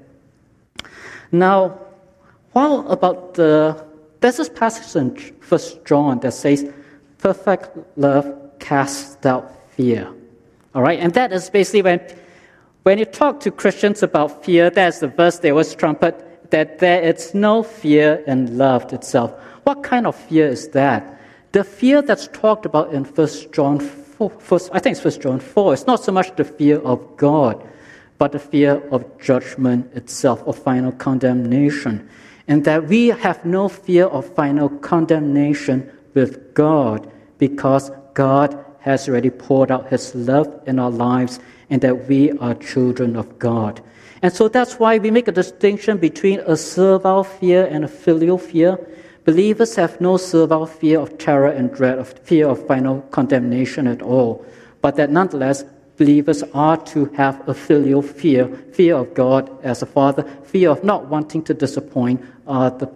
Now, 1.32 1.80
what 2.54 2.86
about 2.90 3.34
the. 3.36 3.86
There's 4.22 4.38
this 4.38 4.50
passage 4.50 4.96
in 4.96 5.16
First 5.42 5.86
John 5.86 6.20
that 6.22 6.34
says, 6.34 6.72
perfect 7.20 7.70
love 7.98 8.26
casts 8.60 9.24
out 9.26 9.52
fear. 9.72 10.12
All 10.74 10.82
right, 10.82 11.00
and 11.00 11.14
that 11.14 11.32
is 11.32 11.50
basically 11.50 11.84
when, 11.84 12.02
when 12.84 12.98
you 12.98 13.06
talk 13.06 13.40
to 13.42 13.52
Christians 13.52 14.02
about 14.02 14.44
fear, 14.44 14.70
that's 14.70 15.00
the 15.00 15.08
verse 15.08 15.40
they 15.40 15.52
always 15.52 15.76
trumpet 15.76 16.50
that 16.52 16.80
there 16.80 17.02
is 17.02 17.34
no 17.34 17.64
fear 17.64 18.24
in 18.28 18.58
love 18.58 18.92
itself. 18.94 19.32
What 19.64 19.84
kind 19.84 20.08
of 20.08 20.16
fear 20.16 20.48
is 20.48 20.70
that? 20.70 21.20
The 21.52 21.64
fear 21.64 22.02
that's 22.02 22.28
talked 22.28 22.66
about 22.66 22.94
in 22.94 23.06
First 23.06 23.52
John 23.52 23.80
4, 24.18 24.30
first, 24.30 24.70
I 24.74 24.80
think 24.80 24.93
it's 24.93 25.01
First 25.01 25.22
John 25.22 25.39
4, 25.39 25.74
it's 25.74 25.88
not 25.88 26.03
so 26.03 26.11
much 26.11 26.36
the 26.36 26.43
fear 26.43 26.80
of 26.80 27.18
God, 27.18 27.61
but 28.18 28.32
the 28.32 28.39
fear 28.39 28.82
of 28.91 29.05
judgment 29.20 29.93
itself, 29.93 30.41
of 30.47 30.57
final 30.57 30.91
condemnation. 30.91 32.09
And 32.47 32.63
that 32.66 32.88
we 32.88 33.07
have 33.07 33.43
no 33.43 33.68
fear 33.68 34.05
of 34.05 34.34
final 34.36 34.70
condemnation 34.70 35.91
with 36.13 36.53
God 36.53 37.11
because 37.39 37.91
God 38.13 38.63
has 38.80 39.09
already 39.09 39.32
poured 39.32 39.72
out 39.72 39.89
His 39.89 40.16
love 40.16 40.61
in 40.68 40.80
our 40.80 40.91
lives 40.91 41.39
and 41.70 41.82
that 41.82 42.07
we 42.07 42.32
are 42.34 42.53
children 42.55 43.16
of 43.16 43.39
God. 43.39 43.82
And 44.22 44.32
so 44.32 44.47
that's 44.47 44.80
why 44.80 44.97
we 44.97 45.11
make 45.11 45.28
a 45.28 45.32
distinction 45.32 45.97
between 45.97 46.39
a 46.41 46.55
servile 46.55 47.24
fear 47.24 47.66
and 47.66 47.84
a 47.84 47.88
filial 47.88 48.38
fear. 48.38 48.80
Believers 49.26 49.76
have 49.76 50.00
no 50.00 50.18
servile 50.18 50.68
fear 50.68 51.00
of 51.00 51.18
terror 51.18 51.48
and 51.48 51.74
dread, 51.74 51.98
of 51.98 52.14
fear 52.20 52.48
of 52.48 52.66
final 52.68 53.02
condemnation 53.10 53.88
at 53.88 54.04
all. 54.04 54.46
But 54.82 54.96
that 54.98 55.10
nonetheless, 55.10 55.64
believers 55.98 56.44
are 56.54 56.78
to 56.86 57.06
have 57.16 57.48
a 57.50 57.54
filial 57.56 58.04
fear, 58.04 58.48
fear 58.74 58.96
of 58.96 59.16
God 59.16 59.50
as 59.64 59.82
a 59.82 59.88
father, 59.88 60.24
fear 60.44 60.70
of 60.70 60.84
not 60.84 61.08
wanting 61.08 61.44
to 61.46 61.56
disappoint 61.56 62.24
uh, 62.46 62.70
the, 62.70 62.92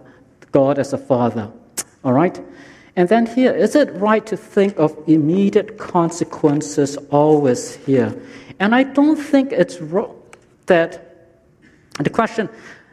God 0.52 0.78
as 0.78 0.92
a 0.92 0.98
father. 0.98 1.50
All 2.04 2.12
right? 2.12 2.40
And 2.94 3.08
then 3.08 3.26
here, 3.26 3.52
is 3.52 3.74
it 3.74 3.92
right 3.94 4.24
to 4.26 4.36
think 4.36 4.78
of 4.78 4.96
immediate 5.08 5.78
consequences 5.78 6.96
always 7.10 7.74
here? 7.74 8.14
And 8.60 8.72
I 8.72 8.84
don't 8.84 9.16
think 9.16 9.50
it's 9.50 9.80
wrong 9.80 10.16
that 10.66 11.10
the 11.98 12.10
question 12.10 12.48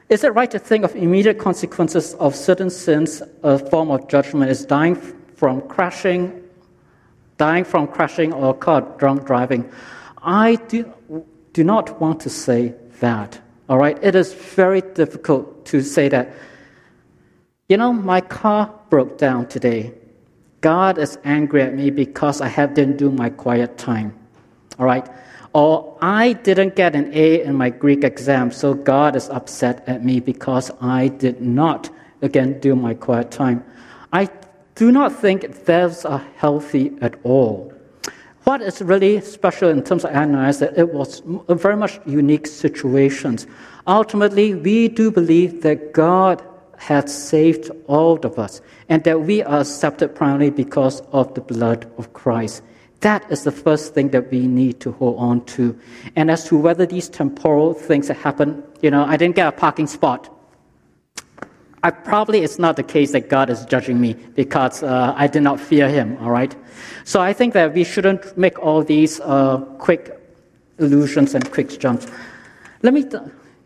is 0.10 0.24
it 0.24 0.34
right 0.34 0.50
to 0.52 0.60
think 0.60 0.86
of 0.86 0.96
immediate 0.96 1.38
consequences 1.38 2.14
of 2.16 2.36
certain 2.36 2.70
sins, 2.70 3.22
a 3.44 3.60
form 3.60 3.92
of 3.92 4.08
judgment, 4.08 4.50
is 4.50 4.66
dying 4.66 4.96
from 5.36 5.62
crashing, 5.68 6.44
dying 7.38 7.64
from 7.64 7.88
crashing 7.88 8.34
or 8.34 8.54
car 8.54 8.82
drunk 8.98 9.26
driving? 9.26 9.70
I 10.22 10.56
do, 10.68 10.94
do 11.54 11.64
not 11.64 12.00
want 12.00 12.20
to 12.22 12.30
say 12.30 12.74
that. 13.00 13.40
All 13.70 13.78
right, 13.78 14.02
it 14.02 14.16
is 14.16 14.34
very 14.34 14.82
difficult 14.82 15.66
to 15.66 15.82
say 15.82 16.08
that 16.10 16.34
you 17.70 17.76
know, 17.76 17.92
my 17.92 18.22
car 18.22 18.74
broke 18.90 19.18
down 19.18 19.48
today. 19.48 19.94
God 20.62 20.98
is 20.98 21.18
angry 21.26 21.62
at 21.62 21.74
me 21.74 21.90
because 21.90 22.40
I 22.40 22.48
have 22.48 22.74
didn't 22.74 22.98
do 22.98 23.12
my 23.12 23.30
quiet 23.30 23.78
time. 23.78 24.18
All 24.80 24.86
right? 24.86 25.08
Or 25.54 25.98
I 26.02 26.34
didn't 26.34 26.76
get 26.76 26.96
an 26.96 27.12
A 27.14 27.42
in 27.42 27.56
my 27.56 27.70
Greek 27.70 28.04
exam, 28.04 28.52
so 28.52 28.74
God 28.74 29.16
is 29.16 29.30
upset 29.30 29.84
at 29.88 30.04
me 30.04 30.20
because 30.20 30.72
I 30.82 31.08
did 31.08 31.42
not, 31.42 31.90
again, 32.22 32.60
do 32.60 32.76
my 32.76 32.94
quiet 32.94 33.32
time. 33.32 33.64
I 34.14 34.30
do 34.76 34.92
not 34.92 35.12
think 35.14 35.66
those 35.66 36.06
are 36.06 36.24
healthy 36.36 36.94
at 37.02 37.16
all. 37.24 37.74
What 38.44 38.62
is 38.62 38.82
really 38.82 39.20
special 39.22 39.70
in 39.70 39.84
terms 39.84 40.06
of 40.06 40.12
Ananias 40.12 40.60
that 40.60 40.78
it 40.78 40.94
was 40.94 41.22
very 41.50 41.76
much 41.76 42.00
unique 42.06 42.48
situations. 42.48 43.48
Ultimately, 43.88 44.54
we 44.54 44.88
do 44.88 45.12
believe 45.12 45.64
that 45.64 45.94
God 45.94 46.42
has 46.78 47.12
saved 47.14 47.72
all 47.88 48.18
of 48.24 48.38
us, 48.38 48.62
and 48.88 49.04
that 49.04 49.22
we 49.22 49.42
are 49.44 49.62
accepted 49.62 50.16
primarily 50.16 50.52
because 50.52 51.02
of 51.12 51.34
the 51.34 51.42
blood 51.42 51.92
of 51.98 52.14
Christ. 52.14 52.62
That 53.02 53.30
is 53.32 53.44
the 53.44 53.52
first 53.52 53.94
thing 53.94 54.10
that 54.10 54.32
we 54.32 54.48
need 54.48 54.80
to 54.82 54.92
hold 54.92 55.20
on 55.20 55.46
to. 55.46 55.80
And 56.16 56.32
as 56.32 56.46
to 56.46 56.58
whether 56.58 56.86
these 56.86 57.08
temporal 57.10 57.74
things 57.74 58.08
that 58.08 58.18
happen, 58.18 58.64
you 58.82 58.90
know, 58.90 59.06
I 59.06 59.18
didn't 59.18 59.36
get 59.36 59.48
a 59.48 59.52
parking 59.52 59.88
spot. 59.88 60.34
I 61.84 61.92
probably 61.92 62.42
it's 62.42 62.58
not 62.58 62.76
the 62.76 62.84
case 62.84 63.12
that 63.12 63.30
God 63.30 63.50
is 63.50 63.64
judging 63.66 64.02
me 64.02 64.14
because 64.14 64.82
uh, 64.82 65.14
I 65.16 65.28
did 65.28 65.44
not 65.44 65.60
fear 65.60 65.88
Him. 65.88 66.18
All 66.22 66.32
right, 66.32 66.56
so 67.04 67.22
I 67.22 67.34
think 67.34 67.54
that 67.54 67.74
we 67.74 67.84
shouldn't 67.84 68.38
make 68.38 68.58
all 68.60 68.84
these 68.84 69.20
uh, 69.22 69.60
quick 69.78 70.20
illusions 70.80 71.36
and 71.36 71.50
quick 71.52 71.80
jumps. 71.80 72.08
Let 72.82 72.94
me 72.94 73.04
th- 73.04 73.24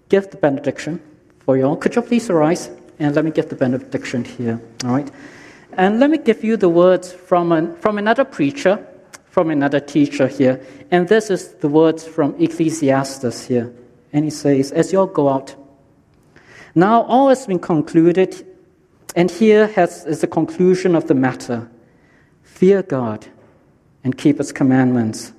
give 0.10 0.30
the 0.30 0.38
benediction 0.38 1.02
for 1.40 1.58
you 1.58 1.64
all. 1.66 1.78
Could 1.78 1.96
you 1.96 2.02
please 2.02 2.30
arise? 2.30 2.70
And 3.00 3.16
let 3.16 3.26
me 3.26 3.32
give 3.32 3.50
the 3.50 3.56
benediction 3.56 4.24
here, 4.24 4.62
all 4.86 4.92
right? 4.92 5.10
And 5.74 6.00
let 6.00 6.10
me 6.10 6.18
give 6.18 6.44
you 6.44 6.58
the 6.58 6.70
words 6.70 7.12
from, 7.12 7.52
an, 7.52 7.76
from 7.78 7.98
another 7.98 8.26
preacher, 8.26 8.86
from 9.32 9.50
another 9.50 9.80
teacher 9.80 10.28
here. 10.28 10.62
And 10.92 11.08
this 11.08 11.30
is 11.30 11.56
the 11.56 11.70
words 11.70 12.06
from 12.06 12.36
Ecclesiastes 12.38 13.48
here. 13.48 13.74
And 14.14 14.26
he 14.26 14.30
says, 14.30 14.72
As 14.72 14.92
you 14.92 15.00
all 15.00 15.08
go 15.08 15.30
out, 15.30 15.56
now 16.76 17.04
all 17.04 17.30
has 17.30 17.48
been 17.48 17.60
concluded, 17.60 18.46
and 19.16 19.32
here 19.32 19.68
has, 19.68 20.06
is 20.06 20.22
the 20.22 20.28
conclusion 20.28 20.96
of 20.96 21.08
the 21.08 21.16
matter 21.16 21.70
fear 22.44 22.84
God 22.84 23.26
and 24.04 24.18
keep 24.18 24.38
his 24.38 24.52
commandments. 24.52 25.34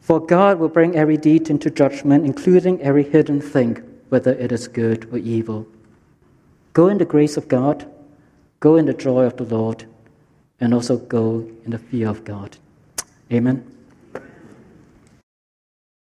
For 0.00 0.24
God 0.24 0.58
will 0.58 0.68
bring 0.68 0.96
every 0.96 1.16
deed 1.16 1.50
into 1.50 1.70
judgment, 1.70 2.24
including 2.24 2.80
every 2.80 3.02
hidden 3.02 3.40
thing, 3.40 3.76
whether 4.08 4.32
it 4.32 4.52
is 4.52 4.68
good 4.68 5.08
or 5.12 5.18
evil. 5.18 5.66
Go 6.72 6.88
in 6.88 6.98
the 6.98 7.04
grace 7.04 7.36
of 7.36 7.48
God, 7.48 7.90
go 8.60 8.76
in 8.76 8.86
the 8.86 8.94
joy 8.94 9.24
of 9.24 9.36
the 9.36 9.44
Lord, 9.44 9.84
and 10.60 10.72
also 10.72 10.96
go 10.96 11.46
in 11.64 11.72
the 11.72 11.78
fear 11.78 12.08
of 12.08 12.24
God. 12.24 12.56
Amen. 13.30 13.77